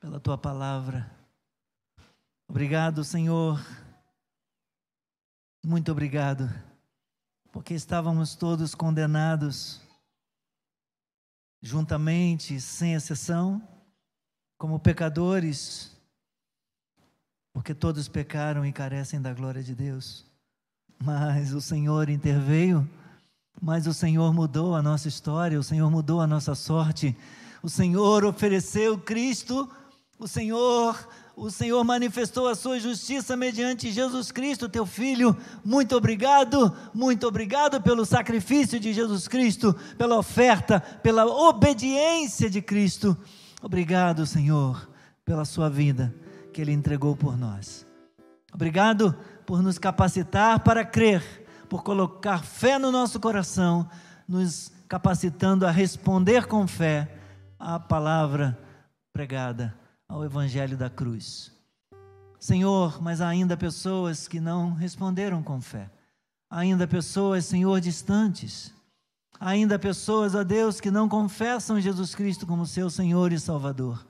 pela 0.00 0.18
tua 0.18 0.38
palavra. 0.38 1.21
Obrigado, 2.52 3.02
Senhor. 3.02 3.64
Muito 5.64 5.90
obrigado, 5.90 6.52
porque 7.50 7.72
estávamos 7.72 8.34
todos 8.34 8.74
condenados, 8.74 9.80
juntamente, 11.62 12.60
sem 12.60 12.92
exceção, 12.92 13.66
como 14.58 14.78
pecadores, 14.78 15.96
porque 17.54 17.74
todos 17.74 18.06
pecaram 18.06 18.66
e 18.66 18.70
carecem 18.70 19.18
da 19.18 19.32
glória 19.32 19.62
de 19.62 19.74
Deus. 19.74 20.26
Mas 21.02 21.54
o 21.54 21.60
Senhor 21.62 22.10
interveio, 22.10 22.86
mas 23.62 23.86
o 23.86 23.94
Senhor 23.94 24.30
mudou 24.34 24.76
a 24.76 24.82
nossa 24.82 25.08
história, 25.08 25.58
o 25.58 25.64
Senhor 25.64 25.90
mudou 25.90 26.20
a 26.20 26.26
nossa 26.26 26.54
sorte. 26.54 27.16
O 27.62 27.70
Senhor 27.70 28.26
ofereceu 28.26 28.98
Cristo, 28.98 29.74
o 30.18 30.28
Senhor 30.28 31.08
o 31.34 31.50
Senhor 31.50 31.82
manifestou 31.82 32.46
a 32.46 32.54
sua 32.54 32.78
justiça 32.78 33.36
mediante 33.36 33.90
Jesus 33.90 34.30
Cristo, 34.30 34.68
teu 34.68 34.84
Filho. 34.84 35.36
Muito 35.64 35.96
obrigado, 35.96 36.74
muito 36.92 37.26
obrigado 37.26 37.80
pelo 37.80 38.04
sacrifício 38.04 38.78
de 38.78 38.92
Jesus 38.92 39.26
Cristo, 39.26 39.74
pela 39.96 40.18
oferta, 40.18 40.80
pela 40.80 41.24
obediência 41.24 42.50
de 42.50 42.60
Cristo. 42.60 43.16
Obrigado, 43.62 44.26
Senhor, 44.26 44.88
pela 45.24 45.44
sua 45.44 45.70
vida 45.70 46.14
que 46.52 46.60
Ele 46.60 46.72
entregou 46.72 47.16
por 47.16 47.36
nós. 47.36 47.86
Obrigado 48.52 49.16
por 49.46 49.62
nos 49.62 49.78
capacitar 49.78 50.60
para 50.60 50.84
crer, 50.84 51.46
por 51.68 51.82
colocar 51.82 52.44
fé 52.44 52.78
no 52.78 52.92
nosso 52.92 53.18
coração, 53.18 53.88
nos 54.28 54.70
capacitando 54.86 55.66
a 55.66 55.70
responder 55.70 56.46
com 56.46 56.66
fé 56.66 57.16
à 57.58 57.80
palavra 57.80 58.58
pregada 59.14 59.81
ao 60.12 60.22
Evangelho 60.22 60.76
da 60.76 60.90
cruz. 60.90 61.50
Senhor, 62.38 63.00
mas 63.00 63.22
há 63.22 63.28
ainda 63.28 63.56
pessoas 63.56 64.28
que 64.28 64.40
não 64.40 64.74
responderam 64.74 65.42
com 65.42 65.58
fé, 65.58 65.90
ainda 66.50 66.86
pessoas, 66.86 67.46
Senhor, 67.46 67.80
distantes, 67.80 68.74
ainda 69.40 69.78
pessoas, 69.78 70.34
ó 70.34 70.44
Deus, 70.44 70.82
que 70.82 70.90
não 70.90 71.08
confessam 71.08 71.80
Jesus 71.80 72.14
Cristo 72.14 72.46
como 72.46 72.66
seu 72.66 72.90
Senhor 72.90 73.32
e 73.32 73.40
Salvador. 73.40 74.06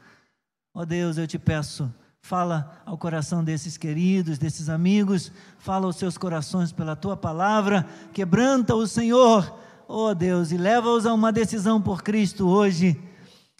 Ó 0.74 0.84
Deus, 0.84 1.18
eu 1.18 1.26
te 1.28 1.38
peço, 1.38 1.88
fala 2.20 2.82
ao 2.84 2.98
coração 2.98 3.44
desses 3.44 3.76
queridos, 3.76 4.38
desses 4.38 4.68
amigos, 4.68 5.30
fala 5.56 5.86
aos 5.86 5.94
seus 5.94 6.18
corações 6.18 6.72
pela 6.72 6.96
tua 6.96 7.16
palavra, 7.16 7.86
quebranta 8.12 8.74
o 8.74 8.88
Senhor, 8.88 9.56
ó 9.86 10.12
Deus, 10.12 10.50
e 10.50 10.56
leva-os 10.56 11.06
a 11.06 11.14
uma 11.14 11.30
decisão 11.30 11.80
por 11.80 12.02
Cristo 12.02 12.48
hoje. 12.48 13.00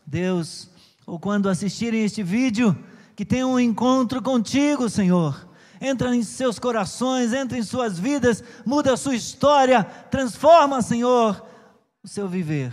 Deus, 0.05 0.71
ou 1.12 1.20
quando 1.20 1.51
assistirem 1.51 2.05
este 2.05 2.22
vídeo, 2.22 2.75
que 3.14 3.22
tenham 3.22 3.53
um 3.53 3.61
encontro 3.61 4.22
contigo, 4.22 4.88
Senhor. 4.88 5.46
Entra 5.79 6.16
em 6.16 6.22
seus 6.22 6.59
corações, 6.59 7.35
entra 7.35 7.59
em 7.59 7.62
suas 7.62 7.98
vidas, 7.98 8.42
muda 8.64 8.94
a 8.94 8.96
sua 8.96 9.14
história, 9.14 9.85
transforma, 9.85 10.81
Senhor, 10.81 11.46
o 12.03 12.09
seu 12.09 12.27
viver. 12.27 12.72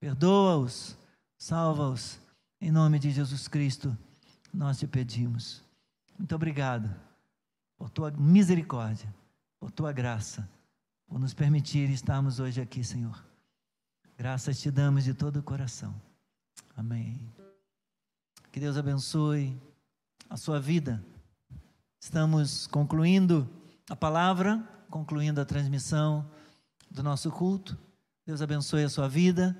Perdoa-os, 0.00 0.96
salva-os. 1.36 2.18
Em 2.62 2.70
nome 2.72 2.98
de 2.98 3.10
Jesus 3.10 3.46
Cristo, 3.46 3.94
nós 4.54 4.78
te 4.78 4.86
pedimos. 4.86 5.62
Muito 6.18 6.34
obrigado 6.34 6.88
por 7.76 7.90
tua 7.90 8.10
misericórdia, 8.10 9.14
por 9.60 9.70
tua 9.70 9.92
graça, 9.92 10.48
por 11.06 11.20
nos 11.20 11.34
permitir 11.34 11.90
estarmos 11.90 12.40
hoje 12.40 12.58
aqui, 12.58 12.82
Senhor. 12.82 13.22
Graças 14.16 14.58
te 14.58 14.70
damos 14.70 15.04
de 15.04 15.12
todo 15.12 15.40
o 15.40 15.42
coração. 15.42 15.94
Amém. 16.74 17.20
Que 18.56 18.60
Deus 18.60 18.78
abençoe 18.78 19.54
a 20.30 20.36
sua 20.38 20.58
vida. 20.58 21.04
Estamos 22.00 22.66
concluindo 22.66 23.46
a 23.86 23.94
palavra, 23.94 24.66
concluindo 24.88 25.42
a 25.42 25.44
transmissão 25.44 26.26
do 26.90 27.02
nosso 27.02 27.30
culto. 27.30 27.76
Deus 28.24 28.40
abençoe 28.40 28.82
a 28.82 28.88
sua 28.88 29.10
vida. 29.10 29.54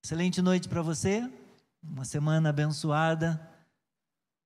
Excelente 0.00 0.40
noite 0.40 0.68
para 0.68 0.80
você. 0.80 1.28
Uma 1.82 2.04
semana 2.04 2.50
abençoada. 2.50 3.44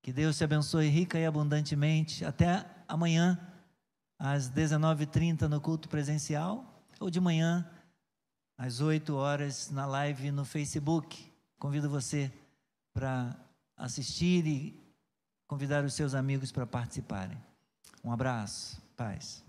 Que 0.03 0.11
Deus 0.11 0.39
te 0.39 0.45
abençoe 0.45 0.89
rica 0.89 1.19
e 1.19 1.27
abundantemente. 1.27 2.25
Até 2.25 2.65
amanhã, 2.89 3.39
às 4.19 4.51
19h30, 4.51 5.43
no 5.43 5.61
culto 5.61 5.91
presencial, 5.91 6.83
ou 6.99 7.11
de 7.11 7.21
manhã, 7.21 7.71
às 8.57 8.81
8 8.81 9.15
horas, 9.15 9.71
na 9.71 9.85
live 9.85 10.31
no 10.31 10.47
Facebook. 10.47 11.31
Convido 11.59 11.91
você 11.91 12.33
para 12.93 13.37
assistir 13.77 14.47
e 14.47 14.89
convidar 15.47 15.85
os 15.85 15.95
seus 15.95 16.15
amigos 16.15 16.53
para 16.53 16.67
participarem. 16.67 17.39
Um 18.05 18.13
abraço, 18.13 18.81
paz. 18.97 19.43